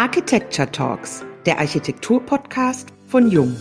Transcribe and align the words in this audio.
Architecture 0.00 0.72
Talks, 0.72 1.22
der 1.44 1.58
Architektur-Podcast 1.58 2.88
von 3.08 3.30
Jung. 3.30 3.54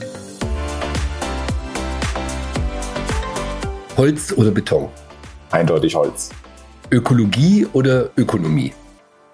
Holz 3.98 4.32
oder 4.32 4.50
Beton? 4.50 4.88
Eindeutig 5.52 5.96
Holz. 5.96 6.30
Ökologie 6.92 7.68
oder 7.74 8.12
Ökonomie? 8.16 8.74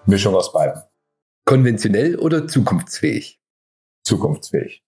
Mischung 0.07 0.33
aus 0.33 0.51
beiden. 0.51 0.81
Konventionell 1.45 2.15
oder 2.15 2.47
zukunftsfähig? 2.47 3.39
Zukunftsfähig. 4.03 4.81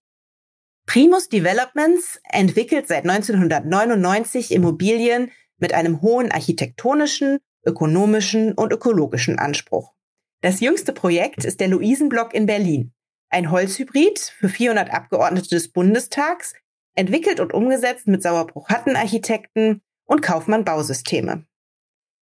Primus 0.86 1.28
Developments 1.28 2.20
entwickelt 2.24 2.88
seit 2.88 3.08
1999 3.08 4.50
Immobilien 4.50 5.30
mit 5.58 5.72
einem 5.72 6.02
hohen 6.02 6.32
architektonischen, 6.32 7.38
ökonomischen 7.64 8.54
und 8.54 8.72
ökologischen 8.72 9.38
Anspruch. 9.38 9.92
Das 10.40 10.60
jüngste 10.60 10.92
Projekt 10.92 11.44
ist 11.44 11.58
der 11.58 11.68
Luisenblock 11.68 12.32
in 12.32 12.46
Berlin, 12.46 12.92
ein 13.28 13.50
Holzhybrid 13.50 14.20
für 14.20 14.48
400 14.48 14.92
Abgeordnete 14.92 15.48
des 15.48 15.72
Bundestags, 15.72 16.54
entwickelt 16.94 17.40
und 17.40 17.52
umgesetzt 17.52 18.06
mit 18.06 18.22
Sauerbruch-Hatten-Architekten 18.22 19.82
und 20.04 20.22
Kaufmann 20.22 20.64
Bausysteme. 20.64 21.44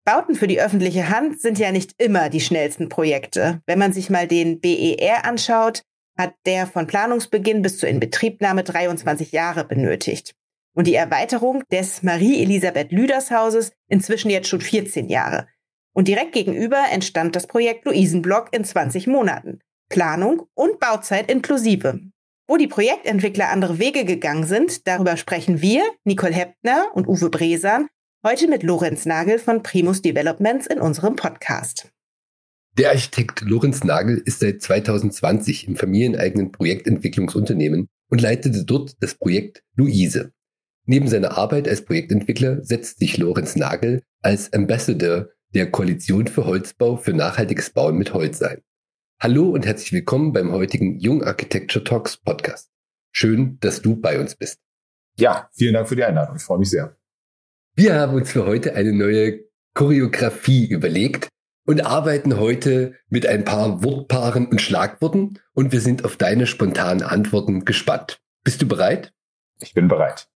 Bauten 0.04 0.34
für 0.34 0.46
die 0.46 0.60
öffentliche 0.60 1.10
Hand 1.10 1.40
sind 1.40 1.58
ja 1.58 1.72
nicht 1.72 2.00
immer 2.00 2.30
die 2.30 2.40
schnellsten 2.40 2.88
Projekte. 2.88 3.60
Wenn 3.66 3.78
man 3.78 3.92
sich 3.92 4.08
mal 4.08 4.26
den 4.26 4.60
BER 4.60 5.26
anschaut, 5.26 5.82
hat 6.16 6.34
der 6.46 6.66
von 6.66 6.86
Planungsbeginn 6.86 7.62
bis 7.62 7.78
zur 7.78 7.88
Inbetriebnahme 7.90 8.64
23 8.64 9.30
Jahre 9.32 9.64
benötigt. 9.64 10.34
Und 10.74 10.86
die 10.86 10.94
Erweiterung 10.94 11.64
des 11.70 12.02
Marie-Elisabeth 12.02 12.92
Lüders 12.92 13.30
Hauses 13.30 13.72
inzwischen 13.88 14.30
jetzt 14.30 14.48
schon 14.48 14.60
14 14.60 15.08
Jahre. 15.08 15.48
Und 16.00 16.08
direkt 16.08 16.32
gegenüber 16.32 16.82
entstand 16.90 17.36
das 17.36 17.46
Projekt 17.46 17.84
Luisenblock 17.84 18.48
in 18.56 18.64
20 18.64 19.06
Monaten. 19.06 19.58
Planung 19.90 20.46
und 20.54 20.80
Bauzeit 20.80 21.30
inklusive. 21.30 22.00
Wo 22.48 22.56
die 22.56 22.68
Projektentwickler 22.68 23.50
andere 23.50 23.78
Wege 23.78 24.06
gegangen 24.06 24.46
sind, 24.46 24.86
darüber 24.86 25.18
sprechen 25.18 25.60
wir, 25.60 25.82
Nicole 26.04 26.32
Heppner 26.32 26.86
und 26.94 27.06
Uwe 27.06 27.28
Bresan, 27.28 27.88
heute 28.26 28.48
mit 28.48 28.62
Lorenz 28.62 29.04
Nagel 29.04 29.38
von 29.38 29.62
Primus 29.62 30.00
Developments 30.00 30.66
in 30.66 30.80
unserem 30.80 31.16
Podcast. 31.16 31.90
Der 32.78 32.92
Architekt 32.92 33.42
Lorenz 33.42 33.84
Nagel 33.84 34.22
ist 34.24 34.40
seit 34.40 34.62
2020 34.62 35.68
im 35.68 35.76
familieneigenen 35.76 36.50
Projektentwicklungsunternehmen 36.50 37.88
und 38.08 38.22
leitete 38.22 38.64
dort 38.64 38.96
das 39.00 39.16
Projekt 39.16 39.62
Luise. 39.76 40.32
Neben 40.86 41.08
seiner 41.08 41.36
Arbeit 41.36 41.68
als 41.68 41.84
Projektentwickler 41.84 42.64
setzt 42.64 43.00
sich 43.00 43.18
Lorenz 43.18 43.54
Nagel 43.54 44.02
als 44.22 44.50
Ambassador 44.54 45.28
der 45.54 45.70
Koalition 45.70 46.26
für 46.26 46.46
Holzbau 46.46 46.96
für 46.96 47.12
nachhaltiges 47.12 47.70
Bauen 47.70 47.96
mit 47.98 48.14
Holz 48.14 48.40
ein. 48.42 48.62
Hallo 49.20 49.50
und 49.50 49.66
herzlich 49.66 49.92
willkommen 49.92 50.32
beim 50.32 50.52
heutigen 50.52 50.98
Jung 50.98 51.22
Architecture 51.22 51.84
Talks 51.84 52.16
Podcast. 52.16 52.70
Schön, 53.12 53.58
dass 53.60 53.82
du 53.82 53.96
bei 53.96 54.18
uns 54.18 54.36
bist. 54.36 54.60
Ja, 55.18 55.50
vielen 55.52 55.74
Dank 55.74 55.88
für 55.88 55.96
die 55.96 56.04
Einladung. 56.04 56.36
Ich 56.36 56.42
freue 56.42 56.58
mich 56.58 56.70
sehr. 56.70 56.96
Wir 57.74 57.94
haben 57.94 58.14
uns 58.14 58.30
für 58.30 58.46
heute 58.46 58.74
eine 58.74 58.92
neue 58.92 59.40
Choreografie 59.74 60.66
überlegt, 60.66 61.28
und 61.70 61.86
arbeiten 61.86 62.36
heute 62.36 62.96
mit 63.08 63.26
ein 63.26 63.44
paar 63.44 63.84
Wortpaaren 63.84 64.46
und 64.48 64.60
Schlagworten 64.60 65.38
und 65.52 65.70
wir 65.70 65.80
sind 65.80 66.04
auf 66.04 66.16
deine 66.16 66.48
spontanen 66.48 67.04
Antworten 67.04 67.64
gespannt. 67.64 68.20
Bist 68.42 68.60
du 68.60 68.66
bereit? 68.66 69.12
Ich 69.60 69.72
bin 69.72 69.86
bereit. 69.86 70.28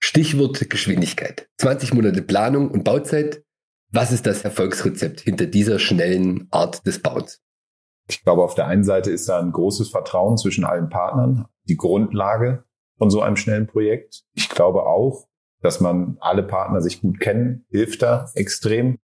Stichwort 0.00 0.70
Geschwindigkeit. 0.70 1.48
20 1.58 1.92
Monate 1.92 2.22
Planung 2.22 2.70
und 2.70 2.84
Bauzeit. 2.84 3.42
Was 3.90 4.12
ist 4.12 4.26
das 4.26 4.42
Erfolgsrezept 4.42 5.20
hinter 5.20 5.46
dieser 5.46 5.78
schnellen 5.78 6.46
Art 6.50 6.86
des 6.86 7.00
Bauens? 7.00 7.40
Ich 8.10 8.22
glaube, 8.22 8.42
auf 8.42 8.54
der 8.54 8.66
einen 8.66 8.84
Seite 8.84 9.10
ist 9.10 9.28
da 9.28 9.38
ein 9.38 9.52
großes 9.52 9.90
Vertrauen 9.90 10.36
zwischen 10.36 10.64
allen 10.64 10.90
Partnern, 10.90 11.46
die 11.64 11.76
Grundlage 11.76 12.64
von 12.98 13.10
so 13.10 13.22
einem 13.22 13.36
schnellen 13.36 13.66
Projekt. 13.66 14.24
Ich 14.34 14.50
glaube 14.50 14.84
auch, 14.84 15.28
dass 15.62 15.80
man 15.80 16.18
alle 16.20 16.42
Partner 16.42 16.80
sich 16.82 17.00
gut 17.00 17.18
kennen, 17.20 17.64
hilft 17.70 18.02
da 18.02 18.30
extrem. 18.34 18.98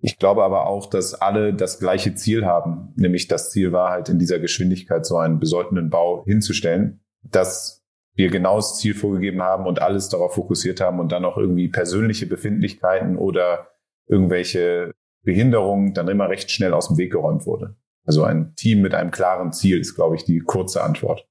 Ich 0.00 0.18
glaube 0.18 0.42
aber 0.42 0.66
auch, 0.66 0.90
dass 0.90 1.14
alle 1.14 1.54
das 1.54 1.78
gleiche 1.78 2.14
Ziel 2.14 2.44
haben, 2.44 2.92
nämlich 2.96 3.28
das 3.28 3.50
Ziel 3.50 3.72
war 3.72 3.90
halt 3.90 4.08
in 4.08 4.18
dieser 4.18 4.38
Geschwindigkeit 4.38 5.06
so 5.06 5.16
einen 5.16 5.38
bedeutenden 5.38 5.88
Bau 5.88 6.24
hinzustellen, 6.26 7.00
dass 7.22 7.84
wir 8.14 8.30
genau 8.30 8.56
das 8.56 8.78
Ziel 8.78 8.94
vorgegeben 8.94 9.42
haben 9.42 9.66
und 9.66 9.80
alles 9.80 10.08
darauf 10.08 10.34
fokussiert 10.34 10.80
haben 10.80 11.00
und 11.00 11.12
dann 11.12 11.24
auch 11.24 11.36
irgendwie 11.36 11.68
persönliche 11.68 12.26
Befindlichkeiten 12.26 13.16
oder 13.16 13.68
irgendwelche 14.06 14.92
Behinderungen 15.22 15.94
dann 15.94 16.08
immer 16.08 16.28
recht 16.28 16.50
schnell 16.50 16.72
aus 16.72 16.88
dem 16.88 16.98
Weg 16.98 17.12
geräumt 17.12 17.46
wurde. 17.46 17.76
Also 18.04 18.22
ein 18.22 18.54
Team 18.54 18.82
mit 18.82 18.94
einem 18.94 19.10
klaren 19.10 19.52
Ziel 19.52 19.80
ist, 19.80 19.94
glaube 19.94 20.16
ich, 20.16 20.24
die 20.24 20.38
kurze 20.38 20.82
Antwort. 20.82 21.26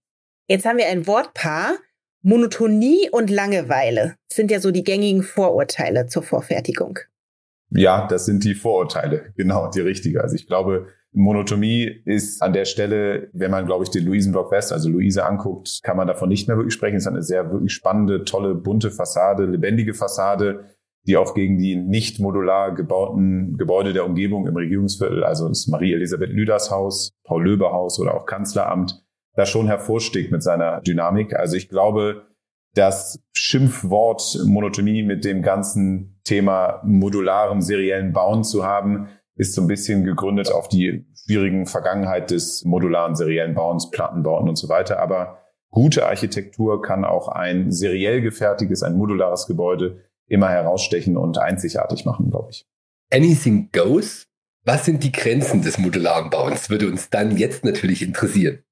Jetzt 0.47 0.65
haben 0.65 0.77
wir 0.77 0.87
ein 0.87 1.07
Wortpaar. 1.07 1.77
Monotonie 2.21 3.09
und 3.11 3.29
Langeweile 3.29 4.15
sind 4.31 4.51
ja 4.51 4.59
so 4.59 4.71
die 4.71 4.83
gängigen 4.83 5.23
Vorurteile 5.23 6.07
zur 6.07 6.23
Vorfertigung. 6.23 6.99
Ja, 7.69 8.07
das 8.07 8.25
sind 8.25 8.43
die 8.43 8.55
Vorurteile, 8.55 9.33
genau, 9.37 9.69
die 9.69 9.81
richtige. 9.81 10.21
Also 10.21 10.35
ich 10.35 10.47
glaube, 10.47 10.87
Monotomie 11.11 12.01
ist 12.05 12.41
an 12.41 12.53
der 12.53 12.65
Stelle, 12.65 13.29
wenn 13.33 13.51
man, 13.51 13.65
glaube 13.65 13.83
ich, 13.83 13.89
den 13.89 14.05
Luisenblock 14.05 14.51
West, 14.51 14.73
also 14.73 14.89
Luise 14.89 15.25
anguckt, 15.25 15.81
kann 15.83 15.97
man 15.97 16.07
davon 16.07 16.29
nicht 16.29 16.47
mehr 16.47 16.57
wirklich 16.57 16.73
sprechen. 16.73 16.97
Es 16.97 17.03
ist 17.03 17.07
eine 17.07 17.23
sehr 17.23 17.51
wirklich 17.51 17.73
spannende, 17.73 18.25
tolle, 18.25 18.53
bunte 18.53 18.91
Fassade, 18.91 19.45
lebendige 19.45 19.93
Fassade, 19.93 20.65
die 21.07 21.17
auch 21.17 21.33
gegen 21.33 21.57
die 21.57 21.75
nicht 21.75 22.19
modular 22.19 22.73
gebauten 22.73 23.57
Gebäude 23.57 23.93
der 23.93 24.05
Umgebung 24.05 24.47
im 24.47 24.55
Regierungsviertel, 24.55 25.23
also 25.23 25.47
das 25.47 25.67
Marie-Elisabeth 25.67 26.29
Lüders 26.29 26.71
Haus, 26.71 27.11
Paul 27.23 27.45
Löber 27.45 27.71
Haus 27.71 27.99
oder 27.99 28.15
auch 28.15 28.25
Kanzleramt, 28.25 29.03
da 29.35 29.45
schon 29.45 29.67
hervorsticht 29.67 30.31
mit 30.31 30.41
seiner 30.41 30.81
Dynamik. 30.81 31.35
Also 31.35 31.57
ich 31.57 31.69
glaube, 31.69 32.25
das 32.73 33.19
Schimpfwort 33.33 34.39
Monotonie 34.45 35.03
mit 35.03 35.25
dem 35.25 35.41
ganzen 35.41 36.19
Thema 36.23 36.81
modularem 36.83 37.61
seriellen 37.61 38.11
Bauen 38.11 38.43
zu 38.43 38.65
haben, 38.65 39.07
ist 39.35 39.53
so 39.53 39.61
ein 39.61 39.67
bisschen 39.67 40.03
gegründet 40.03 40.51
auf 40.51 40.69
die 40.69 41.05
schwierigen 41.25 41.65
Vergangenheit 41.65 42.31
des 42.31 42.63
modularen 42.65 43.15
seriellen 43.15 43.53
Bauens, 43.53 43.91
Plattenbauten 43.91 44.49
und 44.49 44.57
so 44.57 44.69
weiter. 44.69 44.99
Aber 44.99 45.39
gute 45.69 46.05
Architektur 46.05 46.81
kann 46.81 47.05
auch 47.05 47.27
ein 47.27 47.71
seriell 47.71 48.21
gefertigtes, 48.21 48.83
ein 48.83 48.97
modulares 48.97 49.45
Gebäude 49.47 50.01
immer 50.27 50.49
herausstechen 50.49 51.17
und 51.17 51.37
einzigartig 51.37 52.05
machen, 52.05 52.29
glaube 52.29 52.49
ich. 52.51 52.65
Anything 53.11 53.69
goes? 53.71 54.27
Was 54.63 54.85
sind 54.85 55.03
die 55.03 55.11
Grenzen 55.11 55.61
des 55.61 55.77
modularen 55.77 56.29
Bauens? 56.29 56.69
Würde 56.69 56.87
uns 56.87 57.09
dann 57.09 57.37
jetzt 57.37 57.63
natürlich 57.63 58.01
interessieren. 58.01 58.63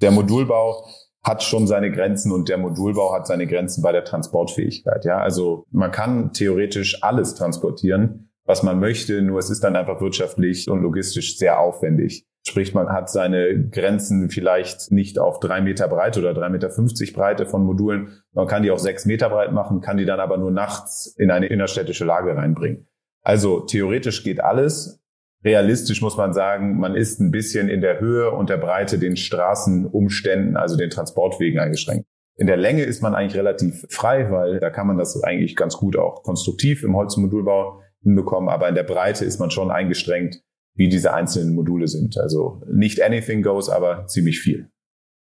Der 0.00 0.12
Modulbau 0.12 0.86
hat 1.22 1.42
schon 1.42 1.66
seine 1.66 1.90
Grenzen 1.90 2.32
und 2.32 2.48
der 2.48 2.58
Modulbau 2.58 3.12
hat 3.12 3.26
seine 3.26 3.46
Grenzen 3.46 3.82
bei 3.82 3.92
der 3.92 4.04
Transportfähigkeit. 4.04 5.04
Ja, 5.04 5.18
also 5.18 5.66
man 5.70 5.90
kann 5.90 6.32
theoretisch 6.32 7.02
alles 7.02 7.34
transportieren, 7.34 8.30
was 8.44 8.62
man 8.62 8.80
möchte, 8.80 9.22
nur 9.22 9.38
es 9.38 9.50
ist 9.50 9.62
dann 9.62 9.76
einfach 9.76 10.00
wirtschaftlich 10.00 10.68
und 10.68 10.82
logistisch 10.82 11.38
sehr 11.38 11.60
aufwendig. 11.60 12.24
Sprich, 12.44 12.74
man 12.74 12.88
hat 12.88 13.08
seine 13.08 13.68
Grenzen 13.68 14.28
vielleicht 14.28 14.90
nicht 14.90 15.18
auf 15.18 15.38
drei 15.38 15.60
Meter 15.60 15.86
breit 15.86 16.18
oder 16.18 16.34
drei 16.34 16.48
Meter 16.48 16.70
fünfzig 16.70 17.12
Breite 17.12 17.46
von 17.46 17.64
Modulen. 17.64 18.20
Man 18.32 18.48
kann 18.48 18.64
die 18.64 18.72
auch 18.72 18.80
sechs 18.80 19.06
Meter 19.06 19.30
breit 19.30 19.52
machen, 19.52 19.80
kann 19.80 19.96
die 19.96 20.04
dann 20.04 20.18
aber 20.18 20.38
nur 20.38 20.50
nachts 20.50 21.14
in 21.18 21.30
eine 21.30 21.46
innerstädtische 21.46 22.04
Lage 22.04 22.34
reinbringen. 22.34 22.88
Also 23.22 23.60
theoretisch 23.60 24.24
geht 24.24 24.42
alles. 24.42 25.00
Realistisch 25.44 26.02
muss 26.02 26.16
man 26.16 26.32
sagen, 26.32 26.78
man 26.78 26.96
ist 26.96 27.20
ein 27.20 27.30
bisschen 27.30 27.68
in 27.68 27.80
der 27.80 28.00
Höhe 28.00 28.32
und 28.32 28.50
der 28.50 28.56
Breite 28.56 28.98
den 28.98 29.16
Straßenumständen, 29.16 30.56
also 30.56 30.76
den 30.76 30.90
Transportwegen 30.90 31.60
eingeschränkt. 31.60 32.06
In 32.36 32.46
der 32.48 32.56
Länge 32.56 32.82
ist 32.82 33.02
man 33.02 33.14
eigentlich 33.14 33.36
relativ 33.36 33.86
frei, 33.88 34.30
weil 34.30 34.58
da 34.58 34.70
kann 34.70 34.86
man 34.86 34.98
das 34.98 35.22
eigentlich 35.22 35.54
ganz 35.54 35.76
gut 35.76 35.96
auch 35.96 36.22
konstruktiv 36.22 36.82
im 36.82 36.96
Holzmodulbau 36.96 37.82
hinbekommen, 38.02 38.48
aber 38.48 38.68
in 38.68 38.74
der 38.74 38.82
Breite 38.82 39.24
ist 39.24 39.38
man 39.38 39.50
schon 39.50 39.70
eingeschränkt, 39.70 40.42
wie 40.74 40.88
diese 40.88 41.12
einzelnen 41.12 41.54
Module 41.54 41.88
sind. 41.88 42.18
Also 42.18 42.62
nicht 42.70 43.02
anything 43.02 43.42
goes, 43.42 43.68
aber 43.68 44.06
ziemlich 44.06 44.40
viel. 44.40 44.70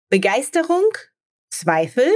Begeisterung, 0.09 0.83
Zweifel, 1.51 2.07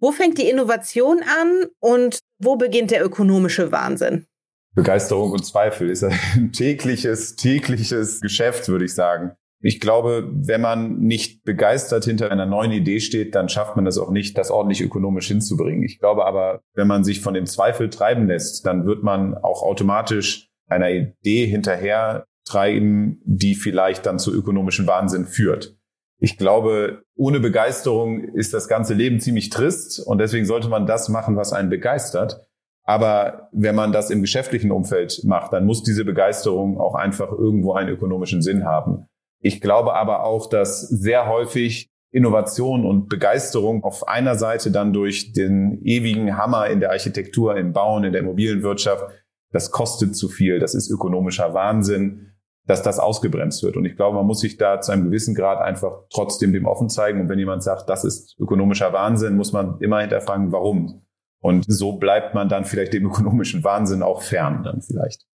wo 0.00 0.12
fängt 0.12 0.38
die 0.38 0.48
Innovation 0.48 1.22
an 1.22 1.66
und 1.80 2.18
wo 2.38 2.56
beginnt 2.56 2.90
der 2.90 3.04
ökonomische 3.04 3.72
Wahnsinn? 3.72 4.26
Begeisterung 4.74 5.30
und 5.30 5.46
Zweifel 5.46 5.88
ist 5.88 6.02
ein 6.04 6.52
tägliches, 6.52 7.36
tägliches 7.36 8.20
Geschäft, 8.20 8.68
würde 8.68 8.84
ich 8.84 8.94
sagen. 8.94 9.32
Ich 9.62 9.80
glaube, 9.80 10.30
wenn 10.30 10.60
man 10.60 10.98
nicht 10.98 11.42
begeistert 11.44 12.04
hinter 12.04 12.30
einer 12.30 12.44
neuen 12.44 12.72
Idee 12.72 13.00
steht, 13.00 13.34
dann 13.34 13.48
schafft 13.48 13.76
man 13.76 13.86
das 13.86 13.96
auch 13.96 14.10
nicht, 14.10 14.36
das 14.36 14.50
ordentlich 14.50 14.82
ökonomisch 14.82 15.28
hinzubringen. 15.28 15.82
Ich 15.82 15.98
glaube 15.98 16.26
aber, 16.26 16.60
wenn 16.74 16.86
man 16.86 17.02
sich 17.02 17.22
von 17.22 17.32
dem 17.32 17.46
Zweifel 17.46 17.88
treiben 17.88 18.26
lässt, 18.26 18.66
dann 18.66 18.84
wird 18.84 19.02
man 19.02 19.34
auch 19.34 19.62
automatisch 19.62 20.50
einer 20.68 20.90
Idee 20.90 21.46
hinterher 21.46 22.26
treiben, 22.44 23.20
die 23.24 23.54
vielleicht 23.54 24.06
dann 24.06 24.18
zu 24.18 24.32
ökonomischem 24.32 24.86
Wahnsinn 24.86 25.26
führt. 25.26 25.76
Ich 26.18 26.38
glaube, 26.38 27.02
ohne 27.16 27.40
Begeisterung 27.40 28.20
ist 28.20 28.54
das 28.54 28.68
ganze 28.68 28.94
Leben 28.94 29.20
ziemlich 29.20 29.50
trist 29.50 30.00
und 30.00 30.18
deswegen 30.18 30.46
sollte 30.46 30.68
man 30.68 30.86
das 30.86 31.08
machen, 31.08 31.36
was 31.36 31.52
einen 31.52 31.70
begeistert. 31.70 32.46
Aber 32.84 33.48
wenn 33.52 33.74
man 33.74 33.92
das 33.92 34.10
im 34.10 34.20
geschäftlichen 34.20 34.70
Umfeld 34.70 35.22
macht, 35.24 35.52
dann 35.52 35.64
muss 35.64 35.82
diese 35.82 36.04
Begeisterung 36.04 36.78
auch 36.78 36.94
einfach 36.94 37.32
irgendwo 37.32 37.72
einen 37.72 37.88
ökonomischen 37.88 38.42
Sinn 38.42 38.64
haben. 38.64 39.06
Ich 39.40 39.60
glaube 39.60 39.94
aber 39.94 40.24
auch, 40.24 40.48
dass 40.48 40.82
sehr 40.82 41.28
häufig 41.28 41.90
Innovation 42.10 42.86
und 42.86 43.08
Begeisterung 43.08 43.82
auf 43.82 44.06
einer 44.06 44.36
Seite 44.36 44.70
dann 44.70 44.92
durch 44.92 45.32
den 45.32 45.80
ewigen 45.82 46.36
Hammer 46.36 46.68
in 46.68 46.80
der 46.80 46.90
Architektur, 46.90 47.56
im 47.56 47.72
Bauen, 47.72 48.04
in 48.04 48.12
der 48.12 48.20
Immobilienwirtschaft, 48.22 49.04
das 49.50 49.70
kostet 49.70 50.14
zu 50.14 50.28
viel, 50.28 50.58
das 50.60 50.74
ist 50.74 50.90
ökonomischer 50.90 51.54
Wahnsinn, 51.54 52.33
dass 52.66 52.82
das 52.82 52.98
ausgebremst 52.98 53.62
wird. 53.62 53.76
Und 53.76 53.84
ich 53.84 53.96
glaube, 53.96 54.16
man 54.16 54.26
muss 54.26 54.40
sich 54.40 54.56
da 54.56 54.80
zu 54.80 54.92
einem 54.92 55.04
gewissen 55.04 55.34
Grad 55.34 55.60
einfach 55.60 56.04
trotzdem 56.10 56.52
dem 56.52 56.66
offen 56.66 56.88
zeigen. 56.88 57.20
Und 57.20 57.28
wenn 57.28 57.38
jemand 57.38 57.62
sagt, 57.62 57.88
das 57.88 58.04
ist 58.04 58.38
ökonomischer 58.38 58.92
Wahnsinn, 58.92 59.36
muss 59.36 59.52
man 59.52 59.78
immer 59.80 60.00
hinterfragen, 60.00 60.50
warum. 60.52 61.02
Und 61.40 61.66
so 61.68 61.98
bleibt 61.98 62.34
man 62.34 62.48
dann 62.48 62.64
vielleicht 62.64 62.94
dem 62.94 63.04
ökonomischen 63.04 63.62
Wahnsinn 63.64 64.02
auch 64.02 64.22
fern 64.22 64.62
dann 64.64 64.80
vielleicht. 64.80 65.26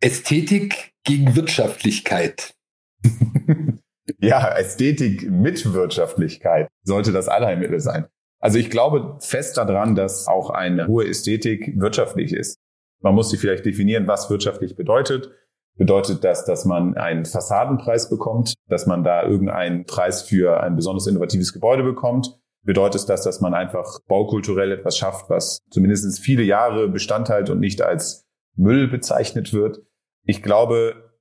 Ästhetik 0.00 0.92
gegen 1.04 1.34
Wirtschaftlichkeit. 1.34 2.54
ja, 4.18 4.56
Ästhetik 4.56 5.28
mit 5.28 5.72
Wirtschaftlichkeit 5.72 6.68
sollte 6.84 7.10
das 7.10 7.28
Allheilmittel 7.28 7.80
sein. 7.80 8.06
Also 8.38 8.58
ich 8.58 8.70
glaube 8.70 9.18
fest 9.20 9.56
daran, 9.56 9.94
dass 9.94 10.26
auch 10.26 10.50
eine 10.50 10.86
hohe 10.88 11.08
Ästhetik 11.08 11.80
wirtschaftlich 11.80 12.32
ist. 12.32 12.58
Man 13.00 13.14
muss 13.14 13.30
sich 13.30 13.40
vielleicht 13.40 13.64
definieren, 13.64 14.06
was 14.06 14.30
wirtschaftlich 14.30 14.76
bedeutet. 14.76 15.30
Bedeutet 15.76 16.22
das, 16.22 16.44
dass 16.44 16.64
man 16.64 16.96
einen 16.96 17.24
Fassadenpreis 17.24 18.10
bekommt, 18.10 18.54
dass 18.68 18.86
man 18.86 19.04
da 19.04 19.24
irgendeinen 19.24 19.84
Preis 19.84 20.22
für 20.22 20.60
ein 20.60 20.76
besonders 20.76 21.06
innovatives 21.06 21.52
Gebäude 21.52 21.82
bekommt? 21.82 22.38
Bedeutet 22.64 23.08
das, 23.08 23.22
dass 23.22 23.40
man 23.40 23.54
einfach 23.54 23.98
baukulturell 24.06 24.70
etwas 24.70 24.96
schafft, 24.96 25.30
was 25.30 25.58
zumindest 25.70 26.20
viele 26.20 26.42
Jahre 26.42 26.88
Bestand 26.88 27.28
hat 27.28 27.50
und 27.50 27.58
nicht 27.58 27.82
als 27.82 28.28
Müll 28.54 28.86
bezeichnet 28.86 29.52
wird? 29.52 29.82
Ich 30.24 30.42
glaube, 30.42 31.12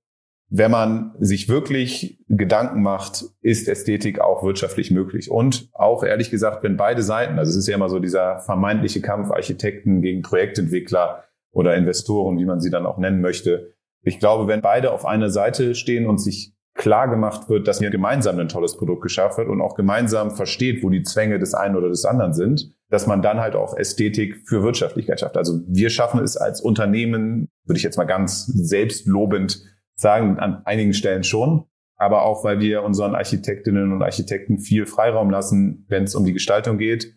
wenn 0.54 0.69
man 0.69 1.15
sich 1.18 1.47
wirklich 1.47 2.19
Gedanken 2.27 2.83
macht, 2.83 3.24
ist 3.42 3.69
Ästhetik 3.69 4.19
auch 4.19 4.44
wirtschaftlich 4.44 4.92
möglich. 4.92 5.31
Und 5.31 5.69
auch 5.71 6.04
ehrlich 6.04 6.30
gesagt, 6.30 6.62
wenn 6.62 6.75
beide 6.75 7.01
Seiten, 7.04 7.39
also 7.39 7.50
es 7.51 7.56
ist 7.56 7.68
ja 7.68 7.75
immer 7.75 7.88
so 7.88 8.00
dieser 8.00 8.39
vermeintliche 8.39 9.01
Kampf 9.01 9.31
Architekten 9.31 10.01
gegen 10.01 10.21
Projektentwickler 10.21 11.24
oder 11.51 11.75
Investoren, 11.75 12.38
wie 12.38 12.45
man 12.45 12.59
sie 12.59 12.69
dann 12.69 12.86
auch 12.86 12.97
nennen 12.97 13.21
möchte, 13.21 13.74
ich 14.03 14.19
glaube, 14.19 14.48
wenn 14.48 14.62
beide 14.62 14.92
auf 14.92 15.06
einer 15.06 15.30
Seite 15.30 15.75
stehen 15.75 16.07
und 16.07 16.19
sich 16.19 16.53
klar 16.74 17.09
gemacht 17.09 17.50
wird, 17.50 17.68
dass 17.68 17.80
hier 17.80 17.89
gemeinsam 17.89 18.39
ein 18.39 18.48
tolles 18.48 18.77
Produkt 18.77 19.03
geschafft 19.03 19.38
wird 19.38 19.50
und 19.50 19.62
auch 19.62 19.75
gemeinsam 19.75 20.31
versteht, 20.31 20.83
wo 20.83 20.89
die 20.89 21.03
Zwänge 21.03 21.38
des 21.38 21.53
einen 21.53 21.75
oder 21.75 21.89
des 21.89 22.06
anderen 22.06 22.33
sind, 22.33 22.74
dass 22.89 23.07
man 23.07 23.21
dann 23.21 23.39
halt 23.39 23.56
auch 23.56 23.75
Ästhetik 23.75 24.48
für 24.48 24.63
Wirtschaftlichkeit 24.63 25.19
schafft. 25.19 25.38
Also 25.38 25.59
wir 25.68 25.89
schaffen 25.89 26.21
es 26.21 26.38
als 26.38 26.62
Unternehmen, 26.62 27.50
würde 27.65 27.77
ich 27.77 27.83
jetzt 27.83 27.98
mal 27.98 28.06
ganz 28.06 28.45
selbstlobend 28.45 29.63
sagen, 29.95 30.39
an 30.39 30.62
einigen 30.65 30.94
Stellen 30.94 31.24
schon, 31.24 31.65
aber 31.97 32.24
auch, 32.24 32.44
weil 32.44 32.59
wir 32.59 32.83
unseren 32.83 33.15
Architektinnen 33.15 33.92
und 33.92 34.01
Architekten 34.01 34.57
viel 34.57 34.86
Freiraum 34.86 35.30
lassen, 35.30 35.86
wenn 35.88 36.06
es 36.06 36.15
um 36.15 36.25
die 36.25 36.33
Gestaltung 36.33 36.77
geht 36.77 37.13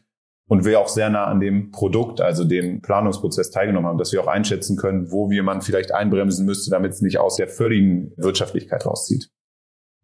und 0.46 0.64
wir 0.64 0.80
auch 0.80 0.88
sehr 0.88 1.10
nah 1.10 1.24
an 1.24 1.40
dem 1.40 1.70
Produkt, 1.70 2.20
also 2.20 2.44
dem 2.44 2.82
Planungsprozess 2.82 3.50
teilgenommen 3.50 3.88
haben, 3.88 3.98
dass 3.98 4.12
wir 4.12 4.22
auch 4.22 4.26
einschätzen 4.26 4.76
können, 4.76 5.10
wo 5.10 5.30
wir 5.30 5.42
man 5.42 5.62
vielleicht 5.62 5.92
einbremsen 5.92 6.44
müsste, 6.44 6.70
damit 6.70 6.92
es 6.92 7.00
nicht 7.00 7.18
aus 7.18 7.36
der 7.36 7.48
völligen 7.48 8.12
Wirtschaftlichkeit 8.16 8.84
rauszieht. 8.84 9.30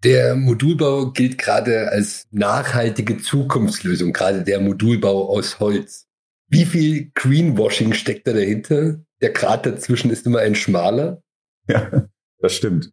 Der 0.03 0.35
Modulbau 0.35 1.11
gilt 1.11 1.37
gerade 1.37 1.91
als 1.91 2.27
nachhaltige 2.31 3.19
Zukunftslösung, 3.19 4.15
gerade 4.15 4.43
der 4.43 4.61
Modulbau 4.61 5.29
aus 5.29 5.61
Holz. 5.61 6.07
Wie 6.49 6.65
viel 6.65 7.11
Greenwashing 7.15 7.93
steckt 7.93 8.27
da 8.27 8.33
dahinter? 8.33 8.97
Der 9.21 9.31
Grad 9.31 9.67
dazwischen 9.67 10.11
ist 10.11 10.27
immer 10.27 10.39
ein 10.39 10.55
schmaler. 10.55 11.23
Ja, 11.69 12.07
das 12.39 12.55
stimmt. 12.55 12.91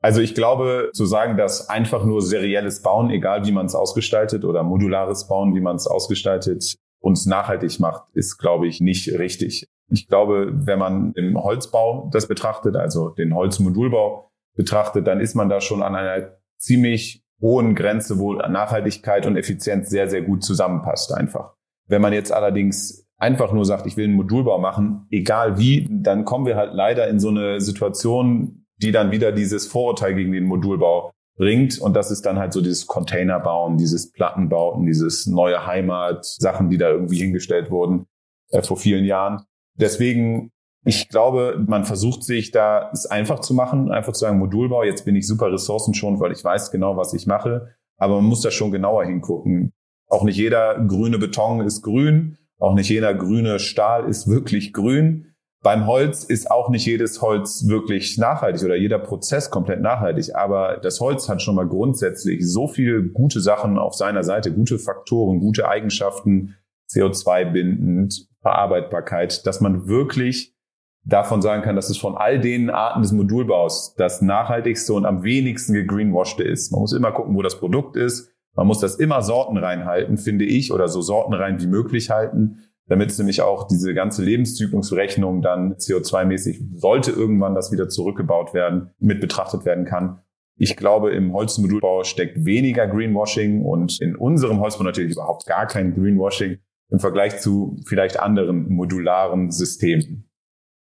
Also 0.00 0.20
ich 0.20 0.34
glaube, 0.34 0.90
zu 0.92 1.06
sagen, 1.06 1.36
dass 1.36 1.68
einfach 1.70 2.04
nur 2.04 2.22
serielles 2.22 2.82
Bauen, 2.82 3.10
egal 3.10 3.46
wie 3.46 3.52
man 3.52 3.66
es 3.66 3.74
ausgestaltet, 3.74 4.44
oder 4.44 4.62
modulares 4.62 5.26
Bauen, 5.26 5.54
wie 5.54 5.60
man 5.60 5.76
es 5.76 5.86
ausgestaltet, 5.86 6.76
uns 7.04 7.26
nachhaltig 7.26 7.80
macht, 7.80 8.04
ist, 8.14 8.38
glaube 8.38 8.66
ich, 8.66 8.80
nicht 8.80 9.18
richtig. 9.18 9.68
Ich 9.90 10.08
glaube, 10.08 10.50
wenn 10.54 10.78
man 10.78 11.12
im 11.12 11.36
Holzbau 11.36 12.08
das 12.10 12.26
betrachtet, 12.26 12.76
also 12.76 13.10
den 13.10 13.34
Holzmodulbau 13.34 14.30
betrachtet, 14.56 15.06
dann 15.06 15.20
ist 15.20 15.34
man 15.34 15.50
da 15.50 15.60
schon 15.60 15.82
an 15.82 15.94
einer 15.94 16.38
ziemlich 16.56 17.22
hohen 17.42 17.74
Grenze, 17.74 18.18
wo 18.18 18.32
Nachhaltigkeit 18.32 19.26
und 19.26 19.36
Effizienz 19.36 19.90
sehr, 19.90 20.08
sehr 20.08 20.22
gut 20.22 20.42
zusammenpasst 20.42 21.12
einfach. 21.12 21.52
Wenn 21.86 22.00
man 22.00 22.14
jetzt 22.14 22.32
allerdings 22.32 23.06
einfach 23.18 23.52
nur 23.52 23.66
sagt, 23.66 23.86
ich 23.86 23.98
will 23.98 24.04
einen 24.04 24.14
Modulbau 24.14 24.58
machen, 24.58 25.06
egal 25.10 25.58
wie, 25.58 25.86
dann 25.90 26.24
kommen 26.24 26.46
wir 26.46 26.56
halt 26.56 26.72
leider 26.72 27.06
in 27.08 27.20
so 27.20 27.28
eine 27.28 27.60
Situation, 27.60 28.64
die 28.78 28.92
dann 28.92 29.10
wieder 29.10 29.30
dieses 29.30 29.66
Vorurteil 29.66 30.14
gegen 30.14 30.32
den 30.32 30.44
Modulbau 30.44 31.10
bringt. 31.36 31.78
Und 31.78 31.94
das 31.94 32.10
ist 32.10 32.26
dann 32.26 32.38
halt 32.38 32.52
so 32.52 32.60
dieses 32.60 32.86
Containerbauen, 32.86 33.76
dieses 33.76 34.12
Plattenbauten, 34.12 34.86
dieses 34.86 35.26
neue 35.26 35.66
Heimat, 35.66 36.24
Sachen, 36.24 36.70
die 36.70 36.78
da 36.78 36.90
irgendwie 36.90 37.18
hingestellt 37.18 37.70
wurden 37.70 38.06
äh, 38.50 38.62
vor 38.62 38.76
vielen 38.76 39.04
Jahren. 39.04 39.42
Deswegen, 39.74 40.52
ich 40.84 41.08
glaube, 41.08 41.62
man 41.66 41.84
versucht 41.84 42.22
sich 42.22 42.50
da 42.50 42.90
es 42.92 43.06
einfach 43.06 43.40
zu 43.40 43.54
machen, 43.54 43.90
einfach 43.90 44.12
zu 44.12 44.20
sagen, 44.20 44.38
Modulbau, 44.38 44.84
jetzt 44.84 45.04
bin 45.04 45.16
ich 45.16 45.26
super 45.26 45.52
ressourcenschonend, 45.52 46.20
weil 46.20 46.32
ich 46.32 46.44
weiß 46.44 46.70
genau, 46.70 46.96
was 46.96 47.14
ich 47.14 47.26
mache. 47.26 47.74
Aber 47.96 48.16
man 48.16 48.24
muss 48.24 48.42
da 48.42 48.50
schon 48.50 48.70
genauer 48.70 49.04
hingucken. 49.04 49.72
Auch 50.08 50.24
nicht 50.24 50.36
jeder 50.36 50.84
grüne 50.86 51.18
Beton 51.18 51.60
ist 51.60 51.82
grün. 51.82 52.38
Auch 52.58 52.74
nicht 52.74 52.88
jeder 52.88 53.14
grüne 53.14 53.58
Stahl 53.58 54.08
ist 54.08 54.28
wirklich 54.28 54.72
grün. 54.72 55.33
Beim 55.64 55.86
Holz 55.86 56.24
ist 56.24 56.50
auch 56.50 56.68
nicht 56.68 56.84
jedes 56.84 57.22
Holz 57.22 57.66
wirklich 57.66 58.18
nachhaltig 58.18 58.62
oder 58.66 58.76
jeder 58.76 58.98
Prozess 58.98 59.50
komplett 59.50 59.80
nachhaltig. 59.80 60.36
Aber 60.36 60.76
das 60.76 61.00
Holz 61.00 61.26
hat 61.30 61.40
schon 61.40 61.54
mal 61.54 61.66
grundsätzlich 61.66 62.46
so 62.46 62.68
viele 62.68 63.02
gute 63.02 63.40
Sachen 63.40 63.78
auf 63.78 63.94
seiner 63.94 64.24
Seite, 64.24 64.52
gute 64.52 64.78
Faktoren, 64.78 65.38
gute 65.38 65.66
Eigenschaften, 65.66 66.54
CO2 66.92 67.50
bindend, 67.50 68.28
Verarbeitbarkeit, 68.42 69.46
dass 69.46 69.62
man 69.62 69.88
wirklich 69.88 70.54
davon 71.02 71.40
sagen 71.40 71.62
kann, 71.62 71.76
dass 71.76 71.88
es 71.88 71.96
von 71.96 72.14
all 72.14 72.38
den 72.38 72.68
Arten 72.68 73.00
des 73.00 73.12
Modulbaus 73.12 73.94
das 73.96 74.20
nachhaltigste 74.20 74.92
und 74.92 75.06
am 75.06 75.22
wenigsten 75.22 75.72
gegreenwashte 75.72 76.42
ist. 76.42 76.72
Man 76.72 76.82
muss 76.82 76.92
immer 76.92 77.12
gucken, 77.12 77.34
wo 77.34 77.40
das 77.40 77.58
Produkt 77.58 77.96
ist. 77.96 78.30
Man 78.54 78.66
muss 78.66 78.80
das 78.80 78.96
immer 78.96 79.22
sortenrein 79.22 79.86
halten, 79.86 80.18
finde 80.18 80.44
ich, 80.44 80.74
oder 80.74 80.88
so 80.88 81.00
sortenrein 81.00 81.58
wie 81.62 81.66
möglich 81.66 82.10
halten 82.10 82.58
damit 82.86 83.10
es 83.10 83.18
nämlich 83.18 83.42
auch 83.42 83.66
diese 83.66 83.94
ganze 83.94 84.22
Lebenszyklusrechnung 84.22 85.42
dann 85.42 85.74
CO2-mäßig, 85.74 86.78
sollte 86.78 87.10
irgendwann 87.10 87.54
das 87.54 87.72
wieder 87.72 87.88
zurückgebaut 87.88 88.54
werden, 88.54 88.90
mit 88.98 89.20
betrachtet 89.20 89.64
werden 89.64 89.84
kann. 89.84 90.20
Ich 90.56 90.76
glaube, 90.76 91.12
im 91.12 91.32
Holzmodulbau 91.32 92.04
steckt 92.04 92.44
weniger 92.44 92.86
Greenwashing 92.86 93.62
und 93.62 94.00
in 94.00 94.14
unserem 94.14 94.60
Holzbau 94.60 94.84
natürlich 94.84 95.12
überhaupt 95.12 95.46
gar 95.46 95.66
kein 95.66 95.94
Greenwashing 95.94 96.58
im 96.90 97.00
Vergleich 97.00 97.40
zu 97.40 97.76
vielleicht 97.86 98.20
anderen 98.20 98.68
modularen 98.72 99.50
Systemen. 99.50 100.28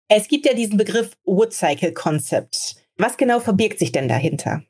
Es 0.09 0.27
gibt 0.27 0.45
ja 0.45 0.53
diesen 0.53 0.77
Begriff 0.77 1.17
Woodcycle 1.25 1.93
Concept. 1.93 2.75
Was 2.97 3.17
genau 3.17 3.39
verbirgt 3.39 3.79
sich 3.79 3.91
denn 3.91 4.07
dahinter? 4.07 4.63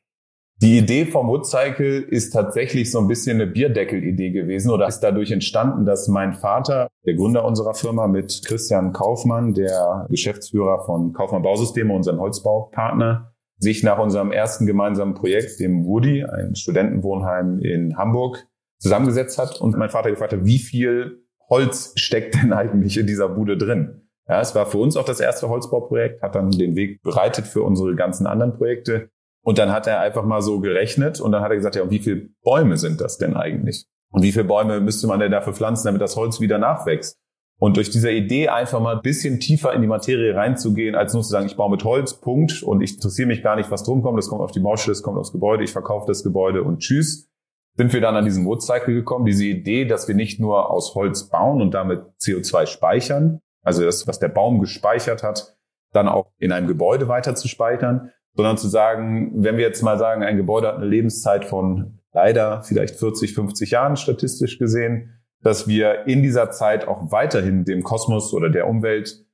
Die 0.60 0.76
Idee 0.76 1.06
vom 1.06 1.28
Woodcycle 1.28 2.00
ist 2.00 2.30
tatsächlich 2.30 2.90
so 2.90 2.98
ein 2.98 3.06
bisschen 3.06 3.40
eine 3.40 3.46
Bierdeckel-Idee 3.46 4.30
gewesen 4.30 4.72
oder 4.72 4.88
ist 4.88 4.98
dadurch 4.98 5.30
entstanden, 5.30 5.84
dass 5.84 6.08
mein 6.08 6.34
Vater, 6.34 6.88
der 7.06 7.14
Gründer 7.14 7.44
unserer 7.44 7.74
Firma 7.74 8.08
mit 8.08 8.42
Christian 8.44 8.92
Kaufmann, 8.92 9.54
der 9.54 10.06
Geschäftsführer 10.10 10.84
von 10.84 11.12
Kaufmann 11.12 11.42
Bausysteme, 11.42 11.94
unserem 11.94 12.18
Holzbaupartner, 12.18 13.32
sich 13.58 13.84
nach 13.84 14.00
unserem 14.00 14.32
ersten 14.32 14.66
gemeinsamen 14.66 15.14
Projekt, 15.14 15.60
dem 15.60 15.84
Woody, 15.84 16.24
ein 16.24 16.56
Studentenwohnheim 16.56 17.60
in 17.60 17.96
Hamburg, 17.96 18.44
zusammengesetzt 18.80 19.38
hat 19.38 19.60
und 19.60 19.76
mein 19.76 19.90
Vater 19.90 20.10
gefragt 20.10 20.32
hat, 20.32 20.44
wie 20.44 20.58
viel 20.58 21.22
Holz 21.48 21.92
steckt 21.94 22.34
denn 22.34 22.52
eigentlich 22.52 22.98
in 22.98 23.06
dieser 23.06 23.28
Bude 23.28 23.56
drin? 23.56 24.08
Ja, 24.28 24.40
es 24.40 24.56
war 24.56 24.66
für 24.66 24.78
uns 24.78 24.96
auch 24.96 25.04
das 25.04 25.20
erste 25.20 25.48
Holzbauprojekt, 25.48 26.20
hat 26.20 26.34
dann 26.34 26.50
den 26.50 26.74
Weg 26.74 27.00
bereitet 27.02 27.46
für 27.46 27.62
unsere 27.62 27.94
ganzen 27.94 28.26
anderen 28.26 28.54
Projekte. 28.54 29.08
Und 29.48 29.56
dann 29.56 29.72
hat 29.72 29.86
er 29.86 30.00
einfach 30.00 30.26
mal 30.26 30.42
so 30.42 30.60
gerechnet 30.60 31.22
und 31.22 31.32
dann 31.32 31.40
hat 31.40 31.50
er 31.50 31.56
gesagt, 31.56 31.74
ja, 31.74 31.82
und 31.82 31.90
wie 31.90 32.00
viele 32.00 32.28
Bäume 32.44 32.76
sind 32.76 33.00
das 33.00 33.16
denn 33.16 33.34
eigentlich? 33.34 33.86
Und 34.12 34.22
wie 34.22 34.30
viele 34.30 34.44
Bäume 34.44 34.78
müsste 34.78 35.06
man 35.06 35.20
denn 35.20 35.32
dafür 35.32 35.54
pflanzen, 35.54 35.86
damit 35.86 36.02
das 36.02 36.16
Holz 36.16 36.38
wieder 36.38 36.58
nachwächst? 36.58 37.16
Und 37.58 37.78
durch 37.78 37.88
diese 37.88 38.10
Idee 38.10 38.50
einfach 38.50 38.78
mal 38.78 38.96
ein 38.96 39.00
bisschen 39.00 39.40
tiefer 39.40 39.72
in 39.72 39.80
die 39.80 39.86
Materie 39.88 40.36
reinzugehen, 40.36 40.94
als 40.94 41.14
nur 41.14 41.22
zu 41.22 41.30
sagen, 41.30 41.46
ich 41.46 41.56
baue 41.56 41.70
mit 41.70 41.82
Holz, 41.82 42.20
Punkt, 42.20 42.62
und 42.62 42.82
ich 42.82 42.96
interessiere 42.96 43.26
mich 43.26 43.42
gar 43.42 43.56
nicht, 43.56 43.70
was 43.70 43.84
drum 43.84 44.02
kommt, 44.02 44.18
das 44.18 44.28
kommt 44.28 44.42
auf 44.42 44.52
die 44.52 44.60
Baustelle, 44.60 44.92
das 44.92 45.02
kommt 45.02 45.16
aufs 45.16 45.32
Gebäude, 45.32 45.64
ich 45.64 45.72
verkaufe 45.72 46.06
das 46.06 46.22
Gebäude 46.22 46.62
und 46.62 46.80
tschüss, 46.80 47.30
sind 47.74 47.94
wir 47.94 48.02
dann 48.02 48.16
an 48.16 48.26
diesen 48.26 48.44
Woodcycle 48.44 48.92
gekommen, 48.92 49.24
diese 49.24 49.46
Idee, 49.46 49.86
dass 49.86 50.08
wir 50.08 50.14
nicht 50.14 50.40
nur 50.40 50.70
aus 50.70 50.94
Holz 50.94 51.30
bauen 51.30 51.62
und 51.62 51.72
damit 51.72 52.02
CO2 52.20 52.66
speichern, 52.66 53.40
also 53.64 53.82
das, 53.82 54.06
was 54.06 54.18
der 54.18 54.28
Baum 54.28 54.60
gespeichert 54.60 55.22
hat, 55.22 55.56
dann 55.94 56.06
auch 56.06 56.26
in 56.36 56.52
einem 56.52 56.66
Gebäude 56.66 57.08
weiter 57.08 57.34
zu 57.34 57.48
speichern, 57.48 58.12
sondern 58.34 58.56
zu 58.56 58.68
sagen, 58.68 59.32
wenn 59.42 59.56
wir 59.56 59.64
jetzt 59.64 59.82
mal 59.82 59.98
sagen, 59.98 60.22
ein 60.22 60.36
Gebäude 60.36 60.68
hat 60.68 60.76
eine 60.76 60.86
Lebenszeit 60.86 61.44
von 61.44 61.98
leider 62.12 62.62
vielleicht 62.62 62.96
40, 62.96 63.34
50 63.34 63.70
Jahren 63.72 63.96
statistisch 63.96 64.58
gesehen, 64.58 65.14
dass 65.42 65.68
wir 65.68 66.06
in 66.06 66.22
dieser 66.22 66.50
Zeit 66.50 66.88
auch 66.88 67.12
weiterhin 67.12 67.64
dem 67.64 67.82
Kosmos 67.82 68.32
oder 68.34 68.50
der 68.50 68.66
Umwelt 68.66 69.24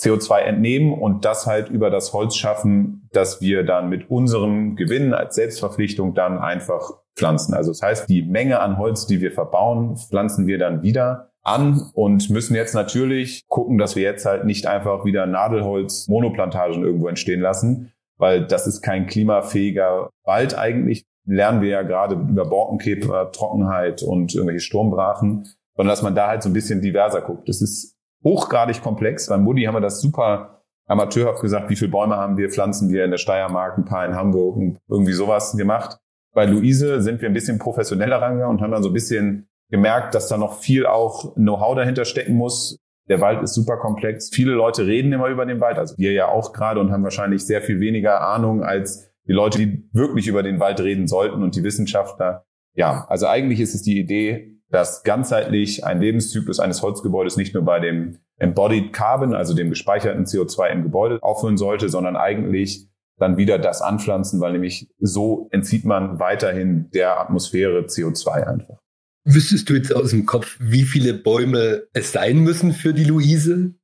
CO2 0.00 0.38
entnehmen 0.38 0.92
und 0.92 1.24
das 1.24 1.46
halt 1.46 1.68
über 1.68 1.90
das 1.90 2.12
Holz 2.12 2.36
schaffen, 2.36 3.08
dass 3.12 3.40
wir 3.40 3.62
dann 3.62 3.88
mit 3.88 4.10
unserem 4.10 4.76
Gewinn 4.76 5.14
als 5.14 5.34
Selbstverpflichtung 5.36 6.14
dann 6.14 6.38
einfach 6.38 6.90
pflanzen. 7.14 7.54
Also 7.54 7.70
das 7.70 7.82
heißt, 7.82 8.08
die 8.08 8.22
Menge 8.22 8.60
an 8.60 8.78
Holz, 8.78 9.06
die 9.06 9.20
wir 9.20 9.32
verbauen, 9.32 9.96
pflanzen 9.96 10.46
wir 10.46 10.58
dann 10.58 10.82
wieder 10.82 11.30
an 11.42 11.90
und 11.94 12.30
müssen 12.30 12.54
jetzt 12.54 12.74
natürlich 12.74 13.44
gucken, 13.48 13.78
dass 13.78 13.96
wir 13.96 14.02
jetzt 14.02 14.24
halt 14.24 14.44
nicht 14.44 14.66
einfach 14.66 15.04
wieder 15.04 15.26
Nadelholz 15.26 16.08
Monoplantagen 16.08 16.82
irgendwo 16.82 17.08
entstehen 17.08 17.40
lassen, 17.40 17.92
weil 18.22 18.46
das 18.46 18.68
ist 18.68 18.82
kein 18.82 19.06
klimafähiger 19.06 20.08
Wald 20.24 20.56
eigentlich. 20.56 21.04
Lernen 21.26 21.60
wir 21.60 21.70
ja 21.70 21.82
gerade 21.82 22.14
über 22.14 22.44
Borkenkäfer, 22.44 23.32
Trockenheit 23.32 24.04
und 24.04 24.32
irgendwelche 24.32 24.60
Sturmbrachen, 24.60 25.48
sondern 25.76 25.92
dass 25.92 26.02
man 26.02 26.14
da 26.14 26.28
halt 26.28 26.44
so 26.44 26.48
ein 26.48 26.52
bisschen 26.52 26.80
diverser 26.80 27.20
guckt. 27.20 27.48
Das 27.48 27.60
ist 27.60 27.96
hochgradig 28.22 28.80
komplex. 28.80 29.26
Beim 29.26 29.42
Mudi 29.42 29.64
haben 29.64 29.74
wir 29.74 29.80
das 29.80 30.00
super 30.00 30.62
amateurhaft 30.86 31.42
gesagt, 31.42 31.68
wie 31.68 31.74
viele 31.74 31.90
Bäume 31.90 32.16
haben 32.16 32.36
wir, 32.36 32.48
pflanzen 32.48 32.90
wir 32.90 33.04
in 33.04 33.10
der 33.10 33.18
Steiermark, 33.18 33.76
ein 33.76 33.86
paar 33.86 34.06
in 34.06 34.14
Hamburg 34.14 34.56
und 34.56 34.78
irgendwie 34.88 35.14
sowas 35.14 35.56
gemacht. 35.56 35.98
Bei 36.32 36.46
Luise 36.46 37.02
sind 37.02 37.22
wir 37.22 37.28
ein 37.28 37.34
bisschen 37.34 37.58
professioneller 37.58 38.22
rangegangen 38.22 38.56
und 38.56 38.62
haben 38.62 38.70
dann 38.70 38.84
so 38.84 38.90
ein 38.90 38.94
bisschen 38.94 39.48
gemerkt, 39.68 40.14
dass 40.14 40.28
da 40.28 40.36
noch 40.36 40.60
viel 40.60 40.86
auch 40.86 41.34
Know-how 41.34 41.74
dahinter 41.74 42.04
stecken 42.04 42.36
muss. 42.36 42.78
Der 43.08 43.20
Wald 43.20 43.42
ist 43.42 43.54
super 43.54 43.76
komplex. 43.78 44.30
Viele 44.32 44.52
Leute 44.52 44.86
reden 44.86 45.12
immer 45.12 45.28
über 45.28 45.44
den 45.44 45.60
Wald, 45.60 45.78
also 45.78 45.96
wir 45.98 46.12
ja 46.12 46.28
auch 46.28 46.52
gerade 46.52 46.80
und 46.80 46.92
haben 46.92 47.02
wahrscheinlich 47.02 47.44
sehr 47.44 47.62
viel 47.62 47.80
weniger 47.80 48.20
Ahnung 48.20 48.62
als 48.62 49.10
die 49.26 49.32
Leute, 49.32 49.58
die 49.58 49.88
wirklich 49.92 50.26
über 50.26 50.42
den 50.42 50.60
Wald 50.60 50.80
reden 50.80 51.06
sollten 51.06 51.42
und 51.42 51.56
die 51.56 51.64
Wissenschaftler. 51.64 52.44
Ja, 52.74 53.06
also 53.08 53.26
eigentlich 53.26 53.60
ist 53.60 53.74
es 53.74 53.82
die 53.82 53.98
Idee, 53.98 54.58
dass 54.70 55.02
ganzheitlich 55.02 55.84
ein 55.84 56.00
Lebenszyklus 56.00 56.58
eines 56.58 56.82
Holzgebäudes 56.82 57.36
nicht 57.36 57.54
nur 57.54 57.64
bei 57.64 57.78
dem 57.78 58.18
Embodied 58.38 58.92
Carbon, 58.92 59.34
also 59.34 59.54
dem 59.54 59.68
gespeicherten 59.68 60.24
CO2 60.24 60.70
im 60.70 60.82
Gebäude 60.82 61.22
aufhören 61.22 61.58
sollte, 61.58 61.88
sondern 61.88 62.16
eigentlich 62.16 62.88
dann 63.18 63.36
wieder 63.36 63.58
das 63.58 63.82
anpflanzen, 63.82 64.40
weil 64.40 64.52
nämlich 64.52 64.90
so 64.98 65.48
entzieht 65.52 65.84
man 65.84 66.18
weiterhin 66.18 66.90
der 66.90 67.20
Atmosphäre 67.20 67.80
CO2 67.82 68.46
einfach. 68.46 68.81
Wüsstest 69.24 69.70
du 69.70 69.74
jetzt 69.74 69.94
aus 69.94 70.10
dem 70.10 70.26
Kopf, 70.26 70.56
wie 70.60 70.82
viele 70.82 71.14
Bäume 71.14 71.84
es 71.92 72.12
sein 72.12 72.38
müssen 72.38 72.72
für 72.72 72.92
die 72.92 73.04
Luise? 73.04 73.74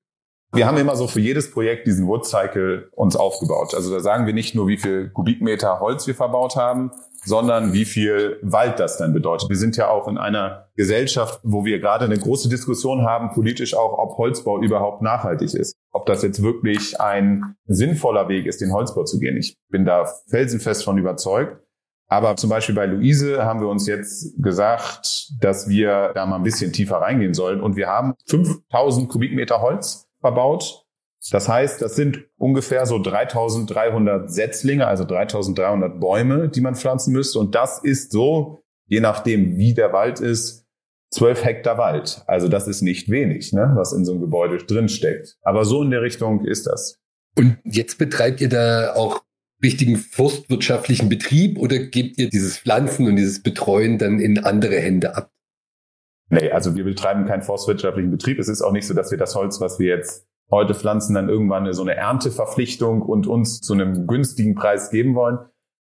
Wir 0.52 0.66
haben 0.66 0.78
immer 0.78 0.96
so 0.96 1.06
für 1.06 1.20
jedes 1.20 1.50
Projekt 1.50 1.86
diesen 1.86 2.06
Wood 2.06 2.26
Cycle 2.26 2.88
uns 2.92 3.16
aufgebaut. 3.16 3.74
Also 3.74 3.92
da 3.92 4.00
sagen 4.00 4.26
wir 4.26 4.32
nicht 4.32 4.54
nur, 4.54 4.66
wie 4.66 4.78
viel 4.78 5.10
Kubikmeter 5.10 5.78
Holz 5.78 6.06
wir 6.06 6.14
verbaut 6.14 6.56
haben, 6.56 6.90
sondern 7.24 7.74
wie 7.74 7.84
viel 7.84 8.38
Wald 8.42 8.80
das 8.80 8.96
dann 8.96 9.12
bedeutet. 9.12 9.50
Wir 9.50 9.56
sind 9.56 9.76
ja 9.76 9.88
auch 9.90 10.08
in 10.08 10.16
einer 10.16 10.70
Gesellschaft, 10.74 11.40
wo 11.42 11.66
wir 11.66 11.80
gerade 11.80 12.06
eine 12.06 12.18
große 12.18 12.48
Diskussion 12.48 13.04
haben, 13.04 13.30
politisch 13.34 13.74
auch, 13.74 13.98
ob 13.98 14.16
Holzbau 14.16 14.62
überhaupt 14.62 15.02
nachhaltig 15.02 15.52
ist. 15.52 15.74
Ob 15.92 16.06
das 16.06 16.22
jetzt 16.22 16.42
wirklich 16.42 16.98
ein 16.98 17.54
sinnvoller 17.66 18.28
Weg 18.28 18.46
ist, 18.46 18.62
den 18.62 18.72
Holzbau 18.72 19.04
zu 19.04 19.18
gehen. 19.18 19.36
Ich 19.36 19.56
bin 19.68 19.84
da 19.84 20.06
felsenfest 20.28 20.82
von 20.82 20.96
überzeugt. 20.96 21.62
Aber 22.08 22.36
zum 22.36 22.50
Beispiel 22.50 22.74
bei 22.74 22.86
Luise 22.86 23.44
haben 23.44 23.60
wir 23.60 23.68
uns 23.68 23.86
jetzt 23.86 24.42
gesagt, 24.42 25.30
dass 25.40 25.68
wir 25.68 26.12
da 26.14 26.26
mal 26.26 26.36
ein 26.36 26.42
bisschen 26.42 26.72
tiefer 26.72 26.96
reingehen 26.96 27.34
sollen. 27.34 27.60
Und 27.60 27.76
wir 27.76 27.88
haben 27.88 28.14
5000 28.26 29.08
Kubikmeter 29.08 29.60
Holz 29.60 30.08
verbaut 30.20 30.88
das 31.30 31.48
heißt, 31.48 31.82
das 31.82 31.96
sind 31.96 32.24
ungefähr 32.36 32.86
so 32.86 32.98
3300 32.98 34.30
Setzlinge, 34.30 34.86
also 34.86 35.04
3300 35.04 36.00
Bäume, 36.00 36.48
die 36.48 36.60
man 36.60 36.74
pflanzen 36.74 37.12
müsste. 37.12 37.38
Und 37.38 37.54
das 37.54 37.82
ist 37.82 38.12
so, 38.12 38.62
je 38.86 39.00
nachdem, 39.00 39.56
wie 39.56 39.74
der 39.74 39.92
Wald 39.92 40.20
ist, 40.20 40.64
12 41.10 41.44
Hektar 41.44 41.78
Wald. 41.78 42.22
Also 42.26 42.48
das 42.48 42.68
ist 42.68 42.82
nicht 42.82 43.10
wenig, 43.10 43.52
ne, 43.52 43.72
was 43.74 43.92
in 43.92 44.04
so 44.04 44.12
einem 44.12 44.20
Gebäude 44.20 44.58
drinsteckt. 44.58 45.36
Aber 45.42 45.64
so 45.64 45.82
in 45.82 45.90
der 45.90 46.02
Richtung 46.02 46.44
ist 46.44 46.66
das. 46.66 46.98
Und 47.36 47.58
jetzt 47.64 47.98
betreibt 47.98 48.40
ihr 48.40 48.48
da 48.48 48.94
auch 48.94 49.22
richtigen 49.62 49.96
forstwirtschaftlichen 49.96 51.08
Betrieb 51.08 51.58
oder 51.58 51.78
gebt 51.78 52.18
ihr 52.18 52.28
dieses 52.28 52.58
Pflanzen 52.58 53.06
und 53.06 53.16
dieses 53.16 53.42
Betreuen 53.42 53.98
dann 53.98 54.20
in 54.20 54.44
andere 54.44 54.76
Hände 54.76 55.16
ab? 55.16 55.30
Nee, 56.30 56.50
also 56.50 56.76
wir 56.76 56.84
betreiben 56.84 57.26
keinen 57.26 57.42
forstwirtschaftlichen 57.42 58.10
Betrieb. 58.10 58.38
Es 58.38 58.48
ist 58.48 58.62
auch 58.62 58.72
nicht 58.72 58.86
so, 58.86 58.94
dass 58.94 59.10
wir 59.10 59.18
das 59.18 59.34
Holz, 59.34 59.60
was 59.60 59.78
wir 59.78 59.88
jetzt 59.88 60.26
heute 60.50 60.74
pflanzen, 60.74 61.14
dann 61.14 61.28
irgendwann 61.28 61.72
so 61.72 61.82
eine 61.82 61.94
Ernteverpflichtung 61.94 63.02
und 63.02 63.26
uns 63.26 63.60
zu 63.60 63.74
einem 63.74 64.06
günstigen 64.06 64.54
Preis 64.54 64.90
geben 64.90 65.14
wollen, 65.14 65.38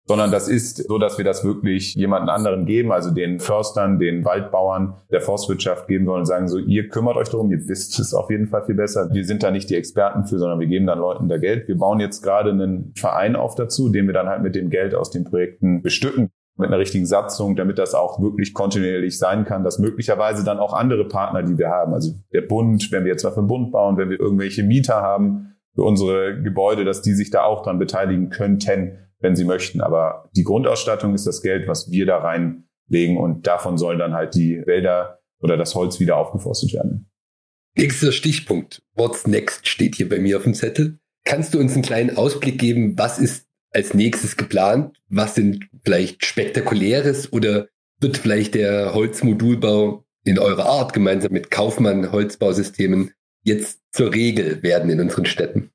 sondern 0.07 0.31
das 0.31 0.49
ist 0.49 0.87
so, 0.87 0.99
dass 0.99 1.19
wir 1.19 1.25
das 1.25 1.45
wirklich 1.45 1.95
jemanden 1.95 2.29
anderen 2.29 2.65
geben, 2.65 2.93
also 2.93 3.11
den 3.11 3.41
Förstern, 3.41 3.99
den 3.99 4.25
Waldbauern 4.25 4.95
der 5.11 5.21
Forstwirtschaft 5.21 5.89
geben 5.89 6.07
wollen 6.07 6.21
und 6.21 6.27
sagen 6.27 6.49
so, 6.49 6.59
ihr 6.59 6.89
kümmert 6.89 7.17
euch 7.17 7.29
darum, 7.29 7.51
ihr 7.51 7.69
wisst 7.69 7.99
es 7.99 8.15
auf 8.15 8.31
jeden 8.31 8.47
Fall 8.47 8.65
viel 8.65 8.77
besser. 8.77 9.11
Wir 9.13 9.25
sind 9.25 9.43
da 9.43 9.51
nicht 9.51 9.69
die 9.69 9.75
Experten 9.75 10.27
für, 10.27 10.39
sondern 10.39 10.61
wir 10.61 10.69
geben 10.69 10.87
dann 10.87 11.01
Leuten 11.01 11.29
da 11.29 11.39
Geld. 11.39 11.67
Wir 11.67 11.77
bauen 11.77 11.99
jetzt 11.99 12.23
gerade 12.23 12.51
einen 12.51 12.93
Verein 12.97 13.35
auf 13.35 13.57
dazu, 13.57 13.89
den 13.89 14.07
wir 14.07 14.15
dann 14.15 14.29
halt 14.29 14.43
mit 14.43 14.55
dem 14.55 14.71
Geld 14.71 14.95
aus 14.95 15.11
den 15.11 15.25
Projekten 15.25 15.83
bestücken 15.83 16.31
mit 16.59 16.69
einer 16.69 16.79
richtigen 16.79 17.05
Satzung, 17.05 17.55
damit 17.55 17.79
das 17.79 17.95
auch 17.95 18.21
wirklich 18.21 18.55
kontinuierlich 18.55 19.19
sein 19.19 19.45
kann, 19.45 19.63
dass 19.63 19.79
möglicherweise 19.79 20.43
dann 20.43 20.59
auch 20.59 20.73
andere 20.73 21.07
Partner, 21.07 21.43
die 21.43 21.59
wir 21.59 21.69
haben, 21.69 21.93
also 21.93 22.15
der 22.33 22.41
Bund, 22.43 22.91
wenn 22.93 23.05
wir 23.05 23.13
jetzt 23.13 23.25
mal 23.25 23.33
für 23.33 23.43
den 23.43 23.49
Bund 23.49 23.73
bauen, 23.73 23.99
wenn 23.99 24.09
wir 24.09 24.19
irgendwelche 24.19 24.63
Mieter 24.63 25.03
haben 25.03 25.53
für 25.75 25.83
unsere 25.83 26.41
Gebäude, 26.41 26.85
dass 26.85 27.03
die 27.03 27.13
sich 27.13 27.31
da 27.31 27.43
auch 27.43 27.63
dran 27.63 27.79
beteiligen 27.79 28.31
könnten, 28.31 29.06
wenn 29.21 29.37
sie 29.37 29.45
möchten. 29.45 29.81
Aber 29.81 30.29
die 30.37 30.45
Grundausstattung 30.45 31.15
ist 31.15 31.27
das 31.27 31.43
Geld, 31.43 31.69
was 31.69 31.91
wir 31.91 32.07
da 32.07 32.19
reinlegen 32.19 33.17
und 33.17 33.47
davon 33.47 33.79
sollen 33.79 33.99
dann 33.99 34.15
halt 34.15 34.35
die 34.35 34.63
Wälder 34.67 35.21
oder 35.41 35.57
das 35.57 35.75
Holz 35.75 36.01
wieder 36.01 36.17
aufgeforstet 36.17 36.75
werden. 36.75 37.11
Nächster 37.77 38.13
Stichpunkt. 38.13 38.83
What's 38.95 39.27
next 39.27 39.69
steht 39.69 39.97
hier 39.97 40.09
bei 40.09 40.19
mir 40.19 40.39
auf 40.39 40.45
dem 40.45 40.55
Zettel. 40.55 40.99
Kannst 41.25 41.53
du 41.53 41.59
uns 41.59 41.75
einen 41.75 41.83
kleinen 41.83 42.17
Ausblick 42.17 42.59
geben, 42.59 42.97
was 42.97 43.19
ist 43.19 43.47
als 43.71 43.93
nächstes 43.93 44.37
geplant? 44.37 44.97
Was 45.09 45.35
sind 45.35 45.69
vielleicht 45.85 46.25
spektakuläres 46.25 47.33
oder 47.33 47.69
wird 48.01 48.17
vielleicht 48.17 48.55
der 48.55 48.95
Holzmodulbau 48.95 50.05
in 50.25 50.39
eurer 50.39 50.67
Art 50.67 50.93
gemeinsam 50.93 51.33
mit 51.33 51.51
Kaufmann 51.51 52.13
Holzbausystemen 52.13 53.13
jetzt 53.43 53.81
zur 53.93 54.13
Regel 54.15 54.63
werden 54.63 54.91
in 54.91 55.01
unseren 55.01 55.27
Städten? 55.27 55.71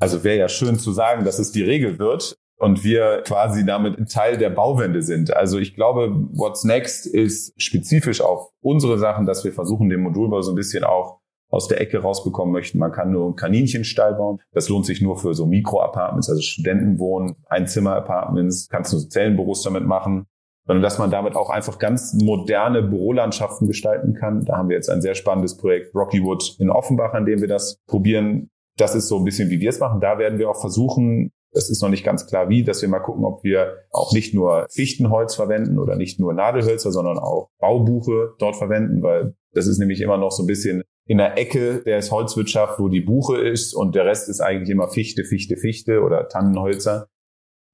Also 0.00 0.24
wäre 0.24 0.38
ja 0.38 0.48
schön 0.48 0.78
zu 0.78 0.92
sagen, 0.92 1.24
dass 1.24 1.38
es 1.38 1.52
die 1.52 1.62
Regel 1.62 1.98
wird 1.98 2.38
und 2.60 2.84
wir 2.84 3.22
quasi 3.26 3.64
damit 3.64 4.10
Teil 4.10 4.36
der 4.36 4.50
Bauwende 4.50 5.00
sind. 5.02 5.34
Also 5.34 5.58
ich 5.58 5.74
glaube, 5.74 6.14
what's 6.32 6.62
next 6.62 7.06
ist 7.06 7.54
spezifisch 7.60 8.20
auf 8.20 8.50
unsere 8.60 8.98
Sachen, 8.98 9.24
dass 9.24 9.44
wir 9.44 9.52
versuchen, 9.52 9.88
den 9.88 10.00
Modulbau 10.00 10.42
so 10.42 10.52
ein 10.52 10.56
bisschen 10.56 10.84
auch 10.84 11.20
aus 11.48 11.68
der 11.68 11.80
Ecke 11.80 11.98
rausbekommen 11.98 12.52
möchten. 12.52 12.78
Man 12.78 12.92
kann 12.92 13.10
nur 13.10 13.24
einen 13.24 13.36
Kaninchenstall 13.36 14.14
bauen. 14.14 14.40
Das 14.52 14.68
lohnt 14.68 14.84
sich 14.84 15.00
nur 15.00 15.16
für 15.16 15.34
so 15.34 15.46
Mikro-Apartments, 15.46 16.28
also 16.28 16.42
Studentenwohnen, 16.42 17.34
Einzimmer-Apartments, 17.48 18.68
kannst 18.68 18.92
du 18.92 18.98
Zellenbüros 18.98 19.62
damit 19.62 19.84
machen 19.84 20.26
sondern 20.66 20.82
dass 20.84 21.00
man 21.00 21.10
damit 21.10 21.34
auch 21.34 21.50
einfach 21.50 21.80
ganz 21.80 22.14
moderne 22.14 22.82
Bürolandschaften 22.82 23.66
gestalten 23.66 24.14
kann. 24.14 24.44
Da 24.44 24.56
haben 24.56 24.68
wir 24.68 24.76
jetzt 24.76 24.88
ein 24.88 25.02
sehr 25.02 25.16
spannendes 25.16 25.56
Projekt 25.56 25.92
Rockywood 25.96 26.56
in 26.60 26.70
Offenbach, 26.70 27.12
an 27.12 27.24
dem 27.24 27.40
wir 27.40 27.48
das 27.48 27.80
probieren. 27.88 28.50
Das 28.76 28.94
ist 28.94 29.08
so 29.08 29.18
ein 29.18 29.24
bisschen, 29.24 29.50
wie 29.50 29.58
wir 29.58 29.70
es 29.70 29.80
machen. 29.80 30.00
Da 30.00 30.18
werden 30.18 30.38
wir 30.38 30.48
auch 30.48 30.60
versuchen, 30.60 31.32
es 31.52 31.68
ist 31.68 31.82
noch 31.82 31.88
nicht 31.88 32.04
ganz 32.04 32.26
klar 32.26 32.48
wie, 32.48 32.62
dass 32.62 32.82
wir 32.82 32.88
mal 32.88 33.00
gucken, 33.00 33.24
ob 33.24 33.42
wir 33.42 33.78
auch 33.90 34.12
nicht 34.12 34.34
nur 34.34 34.66
Fichtenholz 34.70 35.34
verwenden 35.34 35.78
oder 35.78 35.96
nicht 35.96 36.20
nur 36.20 36.32
Nadelhölzer, 36.32 36.92
sondern 36.92 37.18
auch 37.18 37.50
Baubuche 37.58 38.34
dort 38.38 38.56
verwenden, 38.56 39.02
weil 39.02 39.34
das 39.52 39.66
ist 39.66 39.78
nämlich 39.78 40.00
immer 40.00 40.16
noch 40.16 40.30
so 40.30 40.44
ein 40.44 40.46
bisschen 40.46 40.82
in 41.06 41.18
der 41.18 41.36
Ecke 41.36 41.82
der 41.82 42.00
Holzwirtschaft, 42.02 42.78
wo 42.78 42.88
die 42.88 43.00
Buche 43.00 43.40
ist 43.40 43.74
und 43.74 43.96
der 43.96 44.06
Rest 44.06 44.28
ist 44.28 44.40
eigentlich 44.40 44.70
immer 44.70 44.88
Fichte, 44.88 45.24
Fichte, 45.24 45.56
Fichte 45.56 46.02
oder 46.02 46.28
Tannenholzer. 46.28 47.08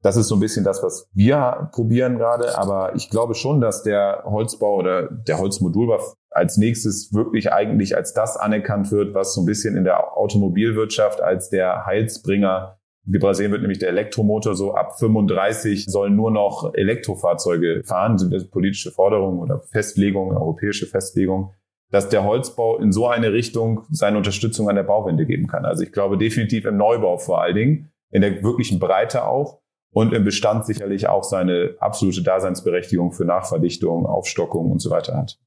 Das 0.03 0.17
ist 0.17 0.29
so 0.29 0.37
ein 0.37 0.41
bisschen 0.41 0.65
das, 0.65 0.83
was 0.83 1.09
wir 1.13 1.69
probieren 1.73 2.17
gerade. 2.17 2.57
Aber 2.57 2.95
ich 2.95 3.11
glaube 3.11 3.35
schon, 3.35 3.61
dass 3.61 3.83
der 3.83 4.23
Holzbau 4.25 4.77
oder 4.77 5.09
der 5.11 5.39
Holzmodulbau 5.39 5.99
als 6.31 6.57
nächstes 6.57 7.13
wirklich 7.13 7.53
eigentlich 7.53 7.97
als 7.97 8.15
das 8.15 8.37
anerkannt 8.37 8.91
wird, 8.91 9.15
was 9.15 9.35
so 9.35 9.43
ein 9.43 9.47
bisschen 9.47 9.77
in 9.77 9.85
der 9.85 10.17
Automobilwirtschaft 10.17 11.21
als 11.21 11.51
der 11.51 11.85
Heilsbringer 11.87 12.79
wie 13.07 13.19
Brasilien 13.19 13.53
wird 13.53 13.63
nämlich 13.63 13.79
der 13.79 13.89
Elektromotor 13.89 14.55
so 14.55 14.75
ab 14.75 14.99
35 14.99 15.87
sollen 15.87 16.17
nur 16.17 16.31
noch 16.31 16.75
Elektrofahrzeuge 16.75 17.83
fahren, 17.85 18.19
sind 18.19 18.33
das 18.33 18.49
politische 18.49 18.91
Forderungen 18.91 19.39
oder 19.39 19.61
Festlegungen, 19.61 20.37
europäische 20.37 20.87
Festlegungen 20.87 21.51
dass 21.91 22.09
der 22.09 22.25
Holzbau 22.25 22.79
in 22.79 22.93
so 22.93 23.07
eine 23.07 23.33
Richtung 23.33 23.87
seine 23.91 24.17
Unterstützung 24.17 24.69
an 24.69 24.77
der 24.77 24.83
Bauwende 24.83 25.27
geben 25.27 25.47
kann. 25.47 25.65
Also 25.65 25.85
ich 25.85 25.93
glaube 25.93 26.19
definitiv 26.19 26.65
im 26.65 26.77
Neubau 26.77 27.19
vor 27.19 27.41
allen 27.41 27.55
Dingen, 27.55 27.93
in 28.11 28.23
der 28.23 28.43
wirklichen 28.43 28.79
Breite 28.79 29.25
auch 29.25 29.61
und 29.93 30.13
im 30.13 30.25
Bestand 30.25 30.67
sicherlich 30.67 31.09
auch 31.09 31.25
seine 31.25 31.77
absolute 31.79 32.23
Daseinsberechtigung 32.23 33.13
für 33.13 33.25
Nachverdichtung, 33.25 34.07
Aufstockung 34.07 34.71
und 34.71 34.81
so 34.81 34.91
weiter 34.91 35.17
hat. 35.17 35.39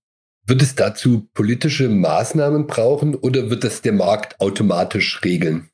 Wird 0.46 0.62
es 0.62 0.76
dazu 0.76 1.28
politische 1.34 1.90
Maßnahmen 1.90 2.68
brauchen 2.68 3.16
oder 3.16 3.50
wird 3.50 3.64
das 3.64 3.82
der 3.82 3.94
Markt 3.94 4.40
automatisch 4.40 5.22
regeln? 5.24 5.70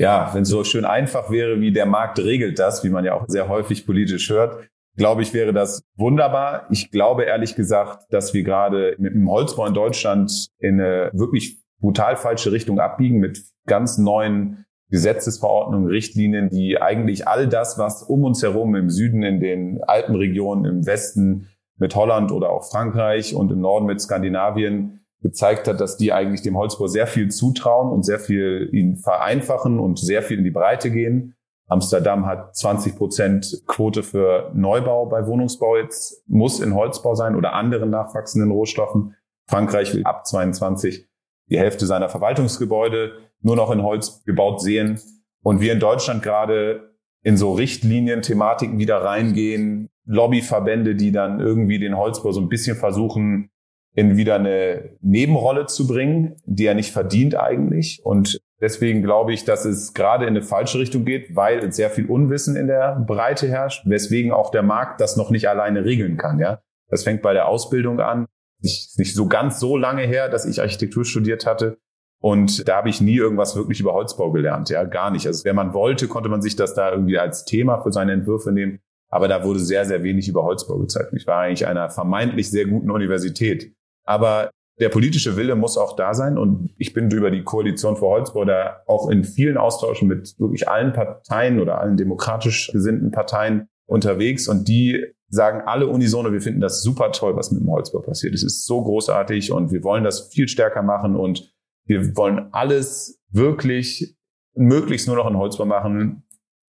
Ja, 0.00 0.30
wenn 0.32 0.42
es 0.42 0.48
so 0.48 0.64
schön 0.64 0.86
einfach 0.86 1.30
wäre, 1.30 1.60
wie 1.60 1.72
der 1.72 1.84
Markt 1.84 2.18
regelt 2.18 2.58
das, 2.58 2.82
wie 2.82 2.88
man 2.88 3.04
ja 3.04 3.12
auch 3.12 3.26
sehr 3.28 3.48
häufig 3.50 3.86
politisch 3.86 4.30
hört, 4.30 4.66
glaube 4.96 5.20
ich, 5.20 5.34
wäre 5.34 5.52
das 5.52 5.82
wunderbar. 5.94 6.66
Ich 6.70 6.90
glaube 6.90 7.24
ehrlich 7.24 7.54
gesagt, 7.54 8.06
dass 8.10 8.32
wir 8.32 8.42
gerade 8.42 8.96
mit 8.98 9.12
dem 9.14 9.30
Holzbau 9.30 9.66
in 9.66 9.74
Deutschland 9.74 10.48
in 10.58 10.80
eine 10.80 11.10
wirklich 11.12 11.62
brutal 11.80 12.16
falsche 12.16 12.50
Richtung 12.50 12.80
abbiegen 12.80 13.18
mit 13.18 13.42
ganz 13.66 13.98
neuen 13.98 14.64
Gesetzesverordnungen, 14.88 15.88
Richtlinien, 15.88 16.48
die 16.48 16.80
eigentlich 16.80 17.28
all 17.28 17.46
das, 17.46 17.76
was 17.78 18.02
um 18.02 18.24
uns 18.24 18.42
herum 18.42 18.74
im 18.76 18.88
Süden, 18.88 19.22
in 19.22 19.38
den 19.38 19.84
Alpenregionen, 19.84 20.64
im 20.64 20.86
Westen 20.86 21.48
mit 21.76 21.94
Holland 21.94 22.32
oder 22.32 22.48
auch 22.48 22.70
Frankreich 22.70 23.34
und 23.34 23.52
im 23.52 23.60
Norden 23.60 23.84
mit 23.84 24.00
Skandinavien 24.00 24.99
gezeigt 25.22 25.68
hat, 25.68 25.80
dass 25.80 25.96
die 25.96 26.12
eigentlich 26.12 26.42
dem 26.42 26.56
Holzbau 26.56 26.86
sehr 26.86 27.06
viel 27.06 27.30
zutrauen 27.30 27.92
und 27.92 28.04
sehr 28.04 28.18
viel 28.18 28.68
ihn 28.72 28.96
vereinfachen 28.96 29.78
und 29.78 29.98
sehr 29.98 30.22
viel 30.22 30.38
in 30.38 30.44
die 30.44 30.50
Breite 30.50 30.90
gehen. 30.90 31.34
Amsterdam 31.68 32.26
hat 32.26 32.56
20 32.56 32.96
Prozent 32.96 33.62
Quote 33.66 34.02
für 34.02 34.50
Neubau 34.54 35.06
bei 35.06 35.26
Wohnungsbau 35.26 35.76
jetzt, 35.76 36.24
muss 36.28 36.58
in 36.58 36.74
Holzbau 36.74 37.14
sein 37.14 37.36
oder 37.36 37.52
anderen 37.52 37.90
nachwachsenden 37.90 38.50
Rohstoffen. 38.50 39.14
Frankreich 39.46 39.94
will 39.94 40.04
ab 40.04 40.26
22 40.26 41.06
die 41.48 41.58
Hälfte 41.58 41.86
seiner 41.86 42.08
Verwaltungsgebäude 42.08 43.12
nur 43.40 43.56
noch 43.56 43.70
in 43.70 43.82
Holz 43.82 44.24
gebaut 44.24 44.60
sehen. 44.60 45.00
Und 45.42 45.60
wir 45.60 45.72
in 45.72 45.80
Deutschland 45.80 46.22
gerade 46.22 46.90
in 47.22 47.36
so 47.36 47.52
Richtlinien-Thematiken 47.52 48.78
wieder 48.78 49.02
reingehen, 49.02 49.88
Lobbyverbände, 50.06 50.94
die 50.94 51.12
dann 51.12 51.40
irgendwie 51.40 51.78
den 51.78 51.96
Holzbau 51.96 52.32
so 52.32 52.40
ein 52.40 52.48
bisschen 52.48 52.76
versuchen, 52.76 53.50
in 53.94 54.16
wieder 54.16 54.36
eine 54.36 54.96
Nebenrolle 55.00 55.66
zu 55.66 55.86
bringen, 55.86 56.36
die 56.44 56.66
er 56.66 56.74
nicht 56.74 56.92
verdient 56.92 57.34
eigentlich. 57.34 58.00
Und 58.04 58.40
deswegen 58.60 59.02
glaube 59.02 59.32
ich, 59.32 59.44
dass 59.44 59.64
es 59.64 59.94
gerade 59.94 60.24
in 60.24 60.30
eine 60.30 60.42
falsche 60.42 60.78
Richtung 60.78 61.04
geht, 61.04 61.34
weil 61.34 61.72
sehr 61.72 61.90
viel 61.90 62.06
Unwissen 62.06 62.56
in 62.56 62.68
der 62.68 63.04
Breite 63.06 63.48
herrscht, 63.48 63.84
weswegen 63.86 64.32
auch 64.32 64.50
der 64.50 64.62
Markt 64.62 65.00
das 65.00 65.16
noch 65.16 65.30
nicht 65.30 65.48
alleine 65.48 65.84
regeln 65.84 66.16
kann. 66.16 66.38
Ja, 66.38 66.60
das 66.88 67.02
fängt 67.02 67.22
bei 67.22 67.32
der 67.32 67.48
Ausbildung 67.48 68.00
an. 68.00 68.26
Nicht, 68.62 68.98
nicht 68.98 69.14
so 69.14 69.26
ganz 69.26 69.58
so 69.58 69.76
lange 69.76 70.02
her, 70.02 70.28
dass 70.28 70.44
ich 70.44 70.60
Architektur 70.60 71.04
studiert 71.04 71.46
hatte. 71.46 71.78
Und 72.22 72.68
da 72.68 72.76
habe 72.76 72.90
ich 72.90 73.00
nie 73.00 73.16
irgendwas 73.16 73.56
wirklich 73.56 73.80
über 73.80 73.94
Holzbau 73.94 74.30
gelernt, 74.30 74.68
ja, 74.68 74.84
gar 74.84 75.10
nicht. 75.10 75.26
Also 75.26 75.44
wenn 75.46 75.56
man 75.56 75.72
wollte, 75.72 76.06
konnte 76.06 76.28
man 76.28 76.42
sich 76.42 76.54
das 76.54 76.74
da 76.74 76.92
irgendwie 76.92 77.18
als 77.18 77.46
Thema 77.46 77.82
für 77.82 77.92
seine 77.92 78.12
Entwürfe 78.12 78.52
nehmen. 78.52 78.80
Aber 79.08 79.26
da 79.26 79.42
wurde 79.42 79.58
sehr, 79.58 79.86
sehr 79.86 80.02
wenig 80.02 80.28
über 80.28 80.44
Holzbau 80.44 80.78
gezeigt. 80.78 81.12
Ich 81.16 81.26
war 81.26 81.40
eigentlich 81.40 81.66
einer 81.66 81.88
vermeintlich 81.88 82.50
sehr 82.50 82.66
guten 82.66 82.90
Universität. 82.90 83.74
Aber 84.10 84.50
der 84.80 84.88
politische 84.88 85.36
Wille 85.36 85.54
muss 85.54 85.78
auch 85.78 85.94
da 85.94 86.14
sein. 86.14 86.36
Und 86.36 86.74
ich 86.78 86.92
bin 86.92 87.08
über 87.12 87.30
die 87.30 87.44
Koalition 87.44 87.96
für 87.96 88.06
Holzbau 88.06 88.44
da 88.44 88.82
auch 88.88 89.08
in 89.08 89.22
vielen 89.22 89.56
Austauschen 89.56 90.08
mit 90.08 90.34
wirklich 90.40 90.68
allen 90.68 90.92
Parteien 90.92 91.60
oder 91.60 91.80
allen 91.80 91.96
demokratisch 91.96 92.72
gesinnten 92.72 93.12
Parteien 93.12 93.68
unterwegs. 93.86 94.48
Und 94.48 94.66
die 94.66 95.06
sagen 95.28 95.62
alle 95.64 95.86
unisono, 95.86 96.32
wir 96.32 96.40
finden 96.40 96.60
das 96.60 96.82
super 96.82 97.12
toll, 97.12 97.36
was 97.36 97.52
mit 97.52 97.62
dem 97.62 97.70
Holzbau 97.70 98.00
passiert. 98.00 98.34
Es 98.34 98.42
ist 98.42 98.66
so 98.66 98.82
großartig 98.82 99.52
und 99.52 99.70
wir 99.70 99.84
wollen 99.84 100.02
das 100.02 100.28
viel 100.32 100.48
stärker 100.48 100.82
machen 100.82 101.14
und 101.14 101.54
wir 101.86 102.16
wollen 102.16 102.48
alles 102.50 103.20
wirklich 103.30 104.16
möglichst 104.56 105.06
nur 105.06 105.16
noch 105.16 105.30
in 105.30 105.36
Holzbau 105.36 105.66
machen. 105.66 106.24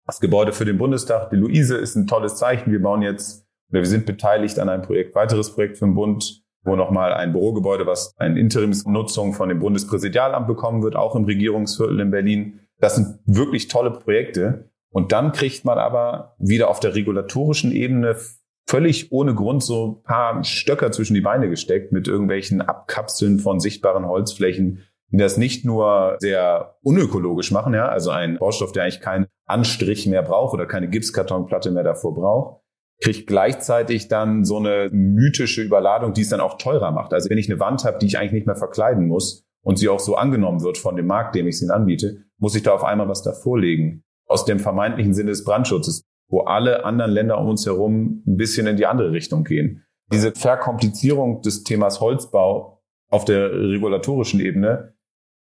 Das 0.06 0.20
Gebäude 0.20 0.52
für 0.52 0.66
den 0.66 0.76
Bundestag, 0.76 1.30
die 1.30 1.37
Luise, 1.37 1.78
ist 1.78 1.97
ein 1.97 2.06
tolles 2.06 2.37
Zeichen. 2.37 2.70
Wir 2.70 2.82
bauen 2.82 3.00
jetzt, 3.00 3.47
oder 3.70 3.80
wir 3.80 3.88
sind 3.88 4.04
beteiligt 4.04 4.59
an 4.59 4.68
einem 4.68 4.82
Projekt, 4.82 5.14
weiteres 5.14 5.54
Projekt 5.54 5.78
für 5.78 5.87
den 5.87 5.94
Bund, 5.94 6.42
wo 6.62 6.76
nochmal 6.76 7.12
ein 7.12 7.33
Bürogebäude, 7.33 7.87
was 7.87 8.14
eine 8.19 8.38
Interimsnutzung 8.38 9.33
von 9.33 9.49
dem 9.49 9.61
Bundespräsidialamt 9.61 10.47
bekommen 10.47 10.83
wird, 10.83 10.97
auch 10.97 11.17
im 11.17 11.25
Regierungsviertel 11.25 12.00
in 12.00 12.11
Berlin. 12.11 12.61
Das 12.79 12.97
sind 12.97 13.19
wirklich 13.25 13.69
tolle 13.69 13.90
Projekte. 13.90 14.71
Und 14.90 15.12
dann 15.12 15.33
kriegt 15.33 15.64
man 15.64 15.79
aber 15.79 16.35
wieder 16.38 16.69
auf 16.69 16.81
der 16.81 16.95
regulatorischen 16.95 17.73
Ebene 17.73 18.17
völlig 18.69 19.11
ohne 19.11 19.35
Grund 19.35 19.62
so 19.62 19.87
ein 19.87 20.02
paar 20.02 20.45
Stöcker 20.45 20.93
zwischen 20.93 21.14
die 21.14 21.21
Beine 21.21 21.49
gesteckt 21.49 21.93
mit 21.93 22.07
irgendwelchen 22.07 22.61
Abkapseln 22.61 23.38
von 23.38 23.59
sichtbaren 23.59 24.07
Holzflächen, 24.07 24.83
die 25.11 25.17
das 25.17 25.37
nicht 25.37 25.64
nur 25.64 26.17
sehr 26.21 26.76
unökologisch 26.83 27.50
machen, 27.50 27.75
ja, 27.75 27.88
also 27.88 28.11
ein 28.11 28.38
Baustoff, 28.38 28.71
der 28.71 28.85
eigentlich 28.85 29.00
keinen 29.00 29.26
Anstrich 29.47 30.07
mehr 30.07 30.23
braucht 30.23 30.55
oder 30.55 30.67
keine 30.67 30.88
Gipskartonplatte 30.88 31.73
mehr 31.73 31.83
davor 31.83 32.14
braucht, 32.14 32.60
kriegt 33.00 33.26
gleichzeitig 33.26 34.09
dann 34.09 34.45
so 34.45 34.59
eine 34.59 34.90
mythische 34.92 35.62
Überladung, 35.62 36.12
die 36.12 36.21
es 36.21 36.28
dann 36.28 36.40
auch 36.40 36.59
teurer 36.59 36.90
macht. 36.90 37.12
Also 37.14 37.30
wenn 37.30 37.38
ich 37.38 37.50
eine 37.50 37.61
Wand 37.61 37.85
habe, 37.85 37.99
die 37.99 38.07
ich 38.07 38.19
eigentlich 38.19 38.33
nicht 38.33 38.47
mehr 38.47 38.57
verkleiden 38.57 39.07
muss 39.07 39.46
und 39.62 39.79
sie 39.79 39.88
auch 39.88 40.01
so 40.01 40.16
angenommen 40.16 40.62
wird 40.62 40.79
von 40.79 40.96
dem 40.96 41.07
Markt, 41.07 41.35
dem 41.35 41.46
ich 41.46 41.59
sie 41.59 41.70
anbiete, 41.70 42.25
muss 42.38 42.55
ich 42.55 42.62
da 42.62 42.72
auf 42.72 42.85
einmal 42.85 43.09
was 43.09 43.22
davor 43.22 43.59
legen. 43.59 44.03
Aus 44.27 44.44
dem 44.44 44.61
vermeintlichen 44.61 45.14
Sinne 45.14 45.31
des 45.31 45.44
Brandschutzes 45.44 46.05
wo 46.31 46.42
alle 46.42 46.85
anderen 46.85 47.11
Länder 47.11 47.38
um 47.38 47.48
uns 47.48 47.66
herum 47.66 48.22
ein 48.27 48.37
bisschen 48.37 48.66
in 48.66 48.77
die 48.77 48.87
andere 48.87 49.12
Richtung 49.12 49.44
gehen. 49.44 49.85
Diese 50.12 50.33
Verkomplizierung 50.33 51.42
des 51.42 51.64
Themas 51.64 52.01
Holzbau 52.01 52.83
auf 53.11 53.25
der 53.25 53.53
regulatorischen 53.53 54.40
Ebene 54.40 54.94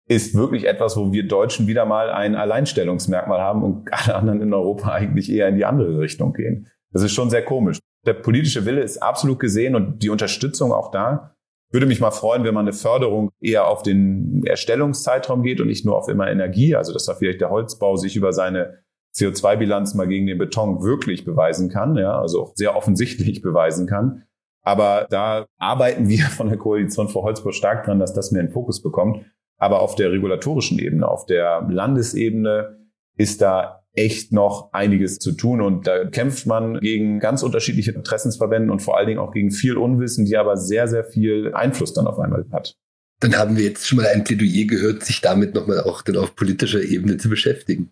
ist 0.08 0.36
wirklich 0.36 0.66
etwas, 0.68 0.98
wo 0.98 1.14
wir 1.14 1.26
Deutschen 1.26 1.68
wieder 1.68 1.86
mal 1.86 2.10
ein 2.10 2.36
Alleinstellungsmerkmal 2.36 3.40
haben 3.40 3.64
und 3.64 3.88
alle 3.92 4.16
anderen 4.16 4.42
in 4.42 4.54
Europa 4.54 4.92
eigentlich 4.92 5.32
eher 5.32 5.48
in 5.48 5.56
die 5.56 5.66
andere 5.66 6.00
Richtung 6.00 6.34
gehen. 6.34 6.68
Das 6.94 7.02
ist 7.04 7.12
schon 7.12 7.30
sehr 7.30 7.44
komisch. 7.44 7.80
Der 8.06 8.14
politische 8.14 8.66
Wille 8.66 8.82
ist 8.82 9.02
absolut 9.02 9.40
gesehen 9.40 9.76
und 9.76 10.04
die 10.04 10.10
Unterstützung 10.10 10.72
auch 10.72 10.92
da. 10.92 11.36
Würde 11.72 11.88
mich 11.88 12.00
mal 12.00 12.12
freuen, 12.12 12.44
wenn 12.44 12.54
man 12.54 12.66
eine 12.66 12.74
Förderung 12.74 13.32
eher 13.42 13.68
auf 13.68 13.82
den 13.82 14.44
Erstellungszeitraum 14.46 15.42
geht 15.42 15.60
und 15.60 15.68
nicht 15.68 15.86
nur 15.86 15.98
auf 15.98 16.08
immer 16.08 16.30
Energie. 16.30 16.76
Also, 16.76 16.94
dass 16.94 17.06
da 17.06 17.16
vielleicht 17.16 17.42
der 17.42 17.50
Holzbau 17.50 17.96
sich 17.96 18.16
über 18.16 18.32
seine 18.32 18.84
CO2-Bilanz 19.16 19.96
mal 19.96 20.08
gegen 20.08 20.28
den 20.28 20.38
Beton 20.38 20.84
wirklich 20.84 21.26
beweisen 21.26 21.70
kann, 21.70 21.96
ja, 21.96 22.20
also 22.20 22.42
auch 22.42 22.52
sehr 22.56 22.76
offensichtlich 22.76 23.42
beweisen 23.42 23.88
kann. 23.88 24.24
Aber 24.64 25.08
da 25.10 25.46
arbeiten 25.58 26.08
wir 26.08 26.26
von 26.26 26.48
der 26.48 26.58
Koalition 26.58 27.10
für 27.10 27.22
Holzbau 27.22 27.52
stark 27.52 27.86
dran, 27.86 28.00
dass 28.00 28.14
das 28.14 28.32
mehr 28.32 28.42
in 28.42 28.50
Fokus 28.50 28.82
bekommt. 28.82 29.26
Aber 29.58 29.82
auf 29.82 29.96
der 29.96 30.12
regulatorischen 30.12 30.80
Ebene, 30.80 31.08
auf 31.08 31.26
der 31.26 31.66
Landesebene 31.70 32.78
ist 33.18 33.42
da 33.42 33.83
echt 33.96 34.32
noch 34.32 34.74
einiges 34.74 35.20
zu 35.20 35.34
tun 35.34 35.62
und 35.62 35.86
da 35.86 36.06
kämpft 36.06 36.48
man 36.48 36.80
gegen 36.80 37.20
ganz 37.20 37.44
unterschiedliche 37.44 37.92
Interessensverbände 37.92 38.72
und 38.72 38.82
vor 38.82 38.98
allen 38.98 39.08
Dingen 39.08 39.20
auch 39.20 39.32
gegen 39.32 39.52
viel 39.52 39.78
Unwissen, 39.78 40.26
die 40.26 40.36
aber 40.36 40.58
sehr, 40.58 40.88
sehr 40.88 41.04
viel 41.04 41.54
Einfluss 41.54 41.94
dann 41.94 42.08
auf 42.08 42.20
einmal 42.20 42.46
hat. 42.52 42.76
Dann 43.20 43.38
haben 43.38 43.56
wir 43.56 43.64
jetzt 43.64 43.88
schon 43.88 44.00
mal 44.00 44.08
ein 44.08 44.24
Plädoyer 44.24 44.66
gehört, 44.66 45.04
sich 45.04 45.22
damit 45.22 45.54
nochmal 45.54 45.82
auch 45.82 46.02
dann 46.02 46.18
auf 46.18 46.36
politischer 46.36 46.82
Ebene 46.82 47.18
zu 47.18 47.30
beschäftigen. 47.30 47.92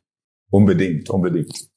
Unbedingt, 0.49 1.09
unbedingt. 1.09 1.69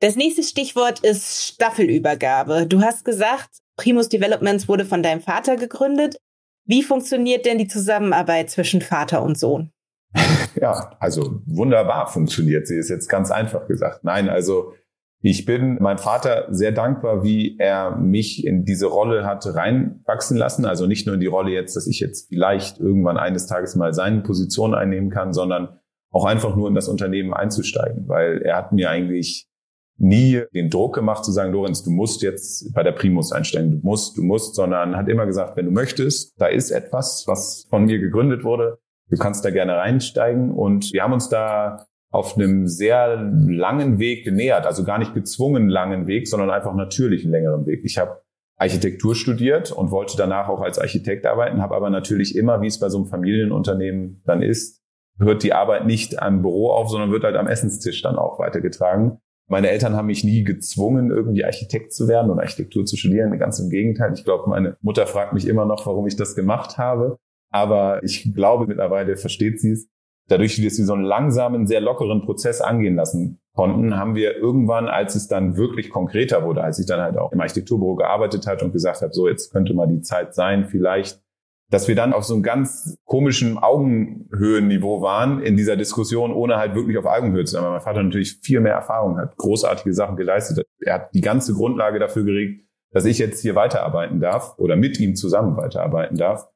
Das 0.00 0.16
nächste 0.16 0.42
Stichwort 0.42 1.00
ist 1.00 1.44
Staffelübergabe. 1.44 2.66
Du 2.66 2.82
hast 2.82 3.04
gesagt, 3.04 3.48
Primus 3.76 4.08
Developments 4.08 4.68
wurde 4.68 4.84
von 4.84 5.02
deinem 5.02 5.22
Vater 5.22 5.56
gegründet. 5.56 6.18
Wie 6.66 6.82
funktioniert 6.82 7.46
denn 7.46 7.58
die 7.58 7.66
Zusammenarbeit 7.66 8.50
zwischen 8.50 8.80
Vater 8.80 9.22
und 9.22 9.38
Sohn? 9.38 9.70
Ja, 10.60 10.96
also 11.00 11.40
wunderbar 11.46 12.06
funktioniert 12.06 12.68
sie, 12.68 12.76
ist 12.76 12.88
jetzt 12.88 13.08
ganz 13.08 13.30
einfach 13.30 13.66
gesagt. 13.66 14.04
Nein, 14.04 14.28
also 14.28 14.72
ich 15.20 15.46
bin 15.46 15.78
meinem 15.80 15.98
Vater 15.98 16.46
sehr 16.50 16.70
dankbar, 16.70 17.24
wie 17.24 17.58
er 17.58 17.96
mich 17.96 18.46
in 18.46 18.64
diese 18.64 18.86
Rolle 18.86 19.24
hat 19.24 19.46
reinwachsen 19.46 20.36
lassen. 20.36 20.66
Also 20.66 20.86
nicht 20.86 21.06
nur 21.06 21.14
in 21.14 21.20
die 21.20 21.26
Rolle 21.26 21.50
jetzt, 21.50 21.76
dass 21.76 21.86
ich 21.86 21.98
jetzt 21.98 22.28
vielleicht 22.28 22.78
irgendwann 22.78 23.16
eines 23.16 23.46
Tages 23.46 23.74
mal 23.74 23.94
seine 23.94 24.20
Position 24.20 24.74
einnehmen 24.74 25.08
kann, 25.10 25.32
sondern 25.32 25.80
auch 26.10 26.26
einfach 26.26 26.54
nur 26.56 26.68
in 26.68 26.74
das 26.74 26.88
Unternehmen 26.88 27.32
einzusteigen, 27.32 28.06
weil 28.06 28.42
er 28.42 28.56
hat 28.56 28.72
mir 28.72 28.90
eigentlich 28.90 29.48
nie 29.96 30.42
den 30.54 30.70
Druck 30.70 30.94
gemacht 30.94 31.24
zu 31.24 31.32
sagen, 31.32 31.52
Lorenz, 31.52 31.82
du 31.82 31.90
musst 31.90 32.22
jetzt 32.22 32.74
bei 32.74 32.82
der 32.82 32.92
Primus 32.92 33.32
einsteigen, 33.32 33.70
du 33.70 33.78
musst, 33.82 34.18
du 34.18 34.22
musst, 34.22 34.54
sondern 34.54 34.96
hat 34.96 35.08
immer 35.08 35.24
gesagt, 35.24 35.56
wenn 35.56 35.66
du 35.66 35.72
möchtest, 35.72 36.34
da 36.38 36.46
ist 36.46 36.70
etwas, 36.70 37.24
was 37.26 37.66
von 37.70 37.86
mir 37.86 37.98
gegründet 37.98 38.44
wurde, 38.44 38.78
du 39.10 39.16
kannst 39.16 39.44
da 39.44 39.50
gerne 39.50 39.76
reinsteigen 39.76 40.50
und 40.50 40.92
wir 40.92 41.02
haben 41.02 41.12
uns 41.12 41.28
da 41.28 41.86
auf 42.10 42.36
einem 42.36 42.68
sehr 42.68 43.16
langen 43.16 43.98
Weg 43.98 44.24
genähert, 44.24 44.66
also 44.66 44.84
gar 44.84 44.98
nicht 44.98 45.14
gezwungen 45.14 45.68
langen 45.68 46.06
Weg, 46.06 46.28
sondern 46.28 46.50
einfach 46.50 46.74
natürlich 46.74 47.24
einen 47.24 47.32
längeren 47.32 47.66
Weg. 47.66 47.80
Ich 47.84 47.98
habe 47.98 48.22
Architektur 48.56 49.16
studiert 49.16 49.72
und 49.72 49.90
wollte 49.90 50.16
danach 50.16 50.48
auch 50.48 50.60
als 50.60 50.78
Architekt 50.78 51.26
arbeiten, 51.26 51.60
habe 51.60 51.74
aber 51.74 51.90
natürlich 51.90 52.36
immer, 52.36 52.60
wie 52.62 52.68
es 52.68 52.78
bei 52.78 52.88
so 52.88 52.98
einem 52.98 53.06
Familienunternehmen 53.06 54.22
dann 54.26 54.42
ist, 54.42 54.80
hört 55.18 55.42
die 55.42 55.52
Arbeit 55.52 55.86
nicht 55.86 56.20
am 56.20 56.42
Büro 56.42 56.70
auf, 56.70 56.88
sondern 56.88 57.10
wird 57.10 57.24
halt 57.24 57.36
am 57.36 57.48
Essenstisch 57.48 58.02
dann 58.02 58.16
auch 58.16 58.38
weitergetragen. 58.38 59.18
Meine 59.48 59.68
Eltern 59.68 59.94
haben 59.94 60.06
mich 60.06 60.24
nie 60.24 60.42
gezwungen, 60.42 61.10
irgendwie 61.10 61.44
Architekt 61.44 61.92
zu 61.92 62.08
werden 62.08 62.30
und 62.30 62.38
Architektur 62.38 62.86
zu 62.86 62.96
studieren. 62.96 63.36
Ganz 63.38 63.58
im 63.58 63.68
Gegenteil. 63.68 64.12
Ich 64.14 64.24
glaube, 64.24 64.48
meine 64.48 64.76
Mutter 64.80 65.06
fragt 65.06 65.34
mich 65.34 65.46
immer 65.46 65.66
noch, 65.66 65.84
warum 65.84 66.06
ich 66.06 66.16
das 66.16 66.34
gemacht 66.34 66.78
habe. 66.78 67.18
Aber 67.54 68.02
ich 68.02 68.34
glaube, 68.34 68.66
mittlerweile 68.66 69.16
versteht 69.16 69.60
sie 69.60 69.70
es. 69.70 69.88
Dadurch, 70.26 70.56
dass 70.56 70.76
wir 70.76 70.84
so 70.84 70.94
einen 70.94 71.04
langsamen, 71.04 71.68
sehr 71.68 71.80
lockeren 71.80 72.22
Prozess 72.22 72.60
angehen 72.60 72.96
lassen 72.96 73.38
konnten, 73.54 73.96
haben 73.96 74.16
wir 74.16 74.36
irgendwann, 74.36 74.88
als 74.88 75.14
es 75.14 75.28
dann 75.28 75.56
wirklich 75.56 75.90
konkreter 75.90 76.44
wurde, 76.44 76.64
als 76.64 76.80
ich 76.80 76.86
dann 76.86 77.00
halt 77.00 77.16
auch 77.16 77.30
im 77.30 77.40
Architekturbüro 77.40 77.94
gearbeitet 77.94 78.48
hat 78.48 78.62
und 78.64 78.72
gesagt 78.72 79.02
habe, 79.02 79.12
so 79.12 79.28
jetzt 79.28 79.52
könnte 79.52 79.72
mal 79.72 79.86
die 79.86 80.00
Zeit 80.00 80.34
sein, 80.34 80.64
vielleicht 80.64 81.22
dass 81.70 81.88
wir 81.88 81.94
dann 81.94 82.12
auf 82.12 82.24
so 82.24 82.34
einem 82.34 82.42
ganz 82.42 82.98
komischen 83.04 83.58
Augenhöhenniveau 83.58 85.00
waren 85.00 85.42
in 85.42 85.56
dieser 85.56 85.76
Diskussion, 85.76 86.32
ohne 86.32 86.56
halt 86.56 86.74
wirklich 86.74 86.98
auf 86.98 87.06
Augenhöhe 87.06 87.44
zu 87.44 87.52
sein. 87.54 87.64
Weil 87.64 87.70
mein 87.70 87.80
Vater 87.80 88.02
natürlich 88.02 88.38
viel 88.42 88.60
mehr 88.60 88.74
Erfahrung 88.74 89.16
hat, 89.16 89.36
großartige 89.36 89.94
Sachen 89.94 90.16
geleistet. 90.16 90.64
Er 90.80 90.94
hat 90.94 91.14
die 91.14 91.20
ganze 91.20 91.54
Grundlage 91.54 91.98
dafür 91.98 92.24
geregt, 92.24 92.64
dass 92.92 93.06
ich 93.06 93.18
jetzt 93.18 93.40
hier 93.40 93.54
weiterarbeiten 93.54 94.20
darf 94.20 94.56
oder 94.58 94.76
mit 94.76 95.00
ihm 95.00 95.16
zusammen 95.16 95.56
weiterarbeiten 95.56 96.16
darf. 96.16 96.48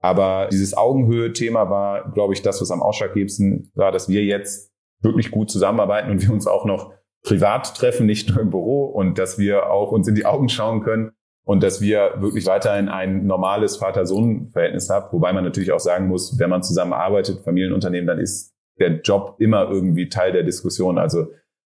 Aber 0.00 0.48
dieses 0.50 0.76
Augenhöhe-Thema 0.76 1.68
war, 1.68 2.10
glaube 2.12 2.32
ich, 2.32 2.42
das, 2.42 2.60
was 2.60 2.70
am 2.70 2.82
ausschlaggebendsten 2.82 3.70
war, 3.74 3.92
dass 3.92 4.08
wir 4.08 4.24
jetzt 4.24 4.72
wirklich 5.02 5.30
gut 5.30 5.50
zusammenarbeiten 5.50 6.10
und 6.10 6.22
wir 6.22 6.32
uns 6.32 6.46
auch 6.46 6.64
noch 6.64 6.92
privat 7.22 7.76
treffen, 7.76 8.06
nicht 8.06 8.30
nur 8.30 8.40
im 8.40 8.50
Büro 8.50 8.86
und 8.86 9.18
dass 9.18 9.38
wir 9.38 9.70
auch 9.70 9.92
uns 9.92 10.08
in 10.08 10.14
die 10.14 10.24
Augen 10.24 10.48
schauen 10.48 10.82
können 10.82 11.12
und 11.44 11.62
dass 11.62 11.80
wir 11.80 12.14
wirklich 12.18 12.46
weiterhin 12.46 12.88
ein 12.88 13.26
normales 13.26 13.76
Vater-Sohn-Verhältnis 13.76 14.88
haben. 14.88 15.08
Wobei 15.12 15.32
man 15.32 15.44
natürlich 15.44 15.72
auch 15.72 15.80
sagen 15.80 16.08
muss, 16.08 16.38
wenn 16.38 16.50
man 16.50 16.62
zusammenarbeitet, 16.62 17.42
Familienunternehmen, 17.44 18.06
dann 18.06 18.18
ist 18.18 18.54
der 18.78 19.00
Job 19.00 19.36
immer 19.38 19.70
irgendwie 19.70 20.08
Teil 20.08 20.32
der 20.32 20.42
Diskussion. 20.42 20.98
Also 20.98 21.26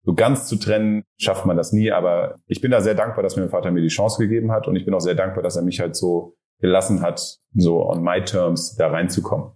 so 0.03 0.13
ganz 0.13 0.47
zu 0.47 0.57
trennen 0.57 1.03
schafft 1.19 1.45
man 1.45 1.57
das 1.57 1.71
nie. 1.71 1.91
Aber 1.91 2.35
ich 2.47 2.61
bin 2.61 2.71
da 2.71 2.81
sehr 2.81 2.95
dankbar, 2.95 3.23
dass 3.23 3.35
mir 3.35 3.43
mein 3.43 3.51
Vater 3.51 3.71
mir 3.71 3.81
die 3.81 3.87
Chance 3.87 4.21
gegeben 4.21 4.51
hat 4.51 4.67
und 4.67 4.75
ich 4.75 4.85
bin 4.85 4.93
auch 4.93 4.99
sehr 4.99 5.15
dankbar, 5.15 5.43
dass 5.43 5.55
er 5.55 5.63
mich 5.63 5.79
halt 5.79 5.95
so 5.95 6.34
gelassen 6.59 7.01
hat, 7.01 7.39
so 7.53 7.87
on 7.87 8.03
my 8.03 8.23
terms 8.23 8.75
da 8.75 8.87
reinzukommen. 8.87 9.51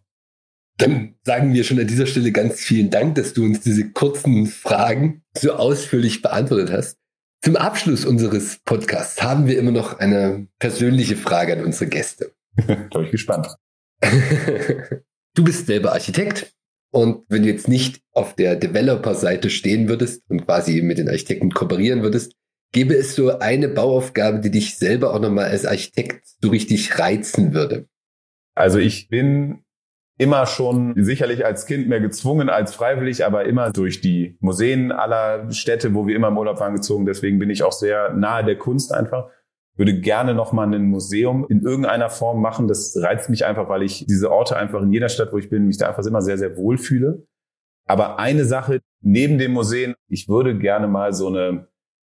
Dann 0.78 1.16
sagen 1.24 1.54
wir 1.54 1.64
schon 1.66 1.80
an 1.80 1.88
dieser 1.88 2.06
Stelle 2.06 2.32
ganz 2.32 2.60
vielen 2.62 2.90
Dank, 2.90 3.16
dass 3.16 3.34
du 3.34 3.44
uns 3.44 3.60
diese 3.60 3.92
kurzen 3.92 4.46
Fragen 4.46 5.24
so 5.38 5.54
ausführlich 5.54 6.22
beantwortet 6.22 6.72
hast. 6.72 6.98
Zum 7.42 7.56
Abschluss 7.56 8.06
unseres 8.06 8.60
Podcasts 8.64 9.22
haben 9.22 9.48
wir 9.48 9.58
immer 9.58 9.72
noch 9.72 10.00
eine 10.00 10.48
persönliche 10.60 11.16
Frage 11.16 11.54
an 11.54 11.66
unsere 11.66 11.90
Gäste. 11.90 12.34
da 12.56 12.74
bin 12.92 13.04
ich 13.04 13.12
gespannt. 13.12 13.48
du 14.02 15.44
bist 15.44 15.68
selber 15.68 15.92
Architekt 15.92 16.54
und 16.92 17.24
wenn 17.30 17.44
du 17.44 17.50
jetzt 17.50 17.68
nicht 17.68 18.02
auf 18.14 18.36
der 18.36 18.56
Developer-Seite 18.56 19.50
stehen 19.50 19.90
würdest 19.90 20.24
und 20.30 20.46
quasi 20.46 20.82
mit 20.82 20.98
den 20.98 21.10
Architekten 21.10 21.52
kooperieren 21.52 22.02
würdest, 22.02 22.34
gäbe 22.72 22.96
es 22.96 23.16
so 23.16 23.40
eine 23.40 23.68
Bauaufgabe, 23.70 24.40
die 24.40 24.52
dich 24.52 24.78
selber 24.78 25.14
auch 25.14 25.20
nochmal 25.20 25.46
als 25.46 25.66
Architekt 25.66 26.26
so 26.42 26.50
richtig 26.50 27.00
reizen 27.00 27.54
würde? 27.54 27.88
Also 28.56 28.78
ich 28.78 29.10
bin 29.10 29.64
immer 30.18 30.46
schon 30.46 30.94
sicherlich 30.98 31.46
als 31.46 31.66
Kind 31.66 31.88
mehr 31.88 32.02
gezwungen 32.02 32.50
als 32.50 32.76
freiwillig, 32.76 33.26
aber 33.26 33.46
immer 33.46 33.72
durch 33.72 34.02
die 34.02 34.38
Museen 34.42 34.92
aller 34.92 35.50
Städte, 35.52 35.94
wo 35.94 36.08
wir 36.08 36.16
immer 36.16 36.28
im 36.28 36.38
Urlaub 36.38 36.60
waren, 36.60 36.76
gezogen. 36.76 37.06
Deswegen 37.06 37.40
bin 37.40 37.50
ich 37.50 37.64
auch 37.64 37.72
sehr 37.72 38.14
nahe 38.14 38.44
der 38.44 38.58
Kunst 38.58 38.94
einfach. 38.94 39.30
Würde 39.78 40.02
gerne 40.02 40.34
nochmal 40.36 40.74
ein 40.74 40.88
Museum 40.88 41.48
in 41.48 41.62
irgendeiner 41.62 42.10
Form 42.10 42.42
machen. 42.42 42.68
Das 42.68 42.98
reizt 43.02 43.30
mich 43.30 43.46
einfach, 43.46 43.70
weil 43.70 43.82
ich 43.82 44.06
diese 44.08 44.30
Orte 44.30 44.58
einfach 44.58 44.82
in 44.82 44.92
jeder 44.92 45.08
Stadt, 45.08 45.32
wo 45.32 45.38
ich 45.38 45.50
bin, 45.50 45.68
mich 45.68 45.78
da 45.78 45.88
einfach 45.88 46.06
immer 46.06 46.22
sehr, 46.22 46.38
sehr 46.38 46.58
wohl 46.58 46.78
fühle. 46.78 47.26
Aber 47.88 48.20
eine 48.20 48.44
Sache 48.44 48.82
neben 49.02 49.38
dem 49.38 49.54
Museen, 49.54 49.96
ich 50.10 50.28
würde 50.28 50.58
gerne 50.58 50.90
mal 50.90 51.14
so 51.14 51.28
eine 51.28 51.70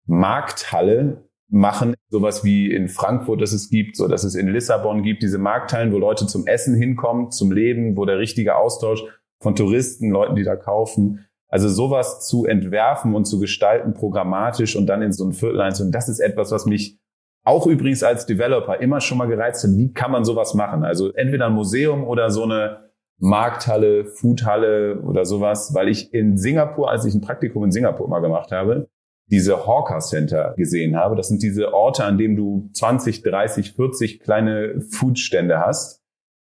Markthalle 0.06 1.24
machen, 1.50 1.94
sowas 2.10 2.44
wie 2.44 2.72
in 2.72 2.88
Frankfurt, 2.88 3.42
dass 3.42 3.54
es 3.54 3.70
gibt, 3.70 3.96
so 3.96 4.08
dass 4.08 4.24
es 4.24 4.36
in 4.36 4.48
Lissabon 4.48 5.04
gibt, 5.04 5.22
diese 5.22 5.38
Markthallen, 5.38 5.92
wo 5.92 6.00
Leute 6.00 6.26
zum 6.26 6.48
Essen 6.48 6.76
hinkommen, 6.76 7.32
zum 7.32 7.52
Leben, 7.52 7.96
wo 7.96 8.06
der 8.06 8.18
richtige 8.18 8.56
Austausch 8.56 9.04
von 9.39 9.56
Touristen, 9.56 10.10
Leuten, 10.10 10.36
die 10.36 10.44
da 10.44 10.56
kaufen. 10.56 11.26
Also 11.48 11.70
sowas 11.70 12.28
zu 12.28 12.46
entwerfen 12.46 13.13
und 13.13 13.26
zu 13.26 13.39
gestalten, 13.39 13.94
programmatisch 13.94 14.76
und 14.76 14.88
dann 14.88 15.04
in 15.04 15.12
so 15.12 15.26
ein 15.26 15.34
Viertel 15.34 15.62
einzunehmen, 15.62 15.92
das 15.92 16.10
ist 16.10 16.20
etwas, 16.20 16.52
was 16.52 16.66
mich 16.66 16.98
auch 17.44 17.68
übrigens 17.68 18.02
als 18.02 18.26
Developer 18.26 18.80
immer 18.80 19.02
schon 19.02 19.20
mal 19.20 19.28
gereizt 19.28 19.63
hat. 19.63 19.72
Wie 19.76 19.94
kann 19.94 20.12
man 20.12 20.26
sowas 20.26 20.56
machen? 20.56 20.84
Also 20.84 21.12
entweder 21.13 21.48
ein 21.48 21.54
Museum 21.54 22.04
oder 22.04 22.32
so 22.32 22.44
eine 22.44 22.89
Markthalle, 23.20 24.06
Foodhalle 24.06 25.02
oder 25.02 25.26
sowas, 25.26 25.74
weil 25.76 25.89
ich 25.89 26.13
in 26.13 26.38
Singapur, 26.38 26.89
als 26.89 27.06
ich 27.06 27.13
ein 27.13 27.22
Praktikum 27.22 27.63
in 27.66 27.72
Singapur 27.72 28.08
mal 28.08 28.22
gemacht 28.22 28.52
habe, 28.52 28.89
diese 29.28 29.66
Hawker 29.66 30.00
Center 30.00 30.54
gesehen 30.58 30.96
habe. 30.96 31.16
Das 31.16 31.28
sind 31.28 31.42
diese 31.42 31.74
Orte, 31.74 32.04
an 32.04 32.18
denen 32.18 32.36
du 32.36 32.70
20, 32.74 33.24
30, 33.24 33.74
40 33.74 34.20
kleine 34.20 34.82
Foodstände 34.92 35.60
hast, 35.60 36.02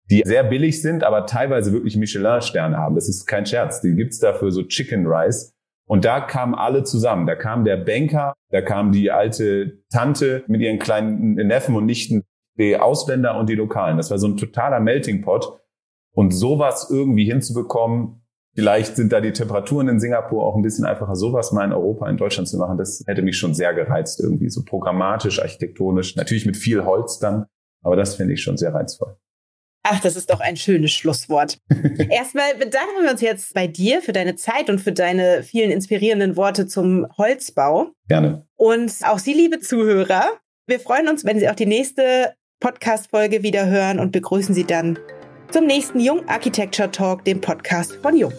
die 0.10 0.22
sehr 0.26 0.44
billig 0.44 0.82
sind, 0.82 1.04
aber 1.04 1.26
teilweise 1.26 1.74
wirklich 1.74 1.98
Michelin-Sterne 1.98 2.78
haben. 2.78 2.96
Das 2.96 3.10
ist 3.10 3.26
kein 3.26 3.46
Scherz. 3.46 3.82
Die 3.82 3.96
gibt's 3.96 4.20
dafür 4.20 4.52
so 4.52 4.64
Chicken 4.64 5.06
Rice. 5.06 5.54
Und 5.88 6.04
da 6.06 6.20
kamen 6.20 6.54
alle 6.54 6.84
zusammen. 6.84 7.26
Da 7.26 7.36
kam 7.36 7.64
der 7.64 7.78
Banker, 7.78 8.34
da 8.52 8.62
kam 8.62 8.92
die 8.92 9.10
alte 9.10 9.84
Tante 9.90 10.44
mit 10.48 10.62
ihren 10.62 10.80
kleinen 10.80 11.36
Neffen 11.36 11.76
und 11.76 11.86
Nichten, 11.86 12.24
die 12.58 12.78
Ausländer 12.78 13.38
und 13.38 13.50
die 13.50 13.56
Lokalen. 13.56 13.98
Das 13.98 14.12
war 14.12 14.18
so 14.18 14.28
ein 14.28 14.38
totaler 14.38 14.80
Melting 14.80 15.22
Pot. 15.22 15.60
Und 16.12 16.32
sowas 16.32 16.90
irgendwie 16.90 17.26
hinzubekommen, 17.26 18.27
Vielleicht 18.58 18.96
sind 18.96 19.14
da 19.14 19.22
die 19.22 19.34
Temperaturen 19.34 19.88
in 19.88 20.00
Singapur 20.00 20.44
auch 20.44 20.56
ein 20.56 20.64
bisschen 20.64 20.84
einfacher. 20.84 21.16
Sowas 21.16 21.52
mal 21.52 21.64
in 21.64 21.72
Europa, 21.72 22.10
in 22.10 22.18
Deutschland 22.18 22.50
zu 22.50 22.58
machen, 22.58 22.76
das 22.80 23.04
hätte 23.06 23.22
mich 23.22 23.38
schon 23.38 23.54
sehr 23.54 23.76
gereizt 23.76 24.20
irgendwie. 24.20 24.50
So 24.50 24.64
programmatisch, 24.66 25.40
architektonisch, 25.40 26.16
natürlich 26.16 26.48
mit 26.48 26.58
viel 26.58 26.84
Holz 26.84 27.20
dann. 27.20 27.46
Aber 27.84 27.96
das 27.96 28.16
finde 28.16 28.34
ich 28.34 28.42
schon 28.42 28.58
sehr 28.58 28.74
reizvoll. 28.74 29.16
Ach, 29.84 30.02
das 30.02 30.16
ist 30.16 30.32
doch 30.32 30.40
ein 30.40 30.58
schönes 30.58 30.92
Schlusswort. 30.92 31.60
Erstmal 32.10 32.56
bedanken 32.56 33.04
wir 33.04 33.12
uns 33.12 33.22
jetzt 33.22 33.54
bei 33.54 33.68
dir 33.68 34.02
für 34.02 34.12
deine 34.12 34.36
Zeit 34.36 34.72
und 34.72 34.80
für 34.80 34.92
deine 34.92 35.44
vielen 35.44 35.70
inspirierenden 35.70 36.36
Worte 36.36 36.66
zum 36.66 37.06
Holzbau. 37.16 37.92
Gerne. 38.08 38.48
Und 38.56 38.92
auch 39.04 39.20
Sie, 39.20 39.36
liebe 39.36 39.60
Zuhörer, 39.60 40.32
wir 40.66 40.80
freuen 40.80 41.08
uns, 41.10 41.26
wenn 41.26 41.38
Sie 41.38 41.48
auch 41.48 41.56
die 41.56 41.68
nächste 41.68 42.34
Podcast-Folge 42.60 43.44
wieder 43.44 43.68
hören 43.68 44.00
und 44.00 44.12
begrüßen 44.12 44.56
Sie 44.56 44.64
dann 44.64 44.98
zum 45.52 45.66
nächsten 45.66 46.00
Jung 46.00 46.28
Architecture 46.28 46.90
Talk, 46.92 47.24
dem 47.26 47.42
Podcast 47.42 47.98
von 48.02 48.16
Jung. 48.16 48.34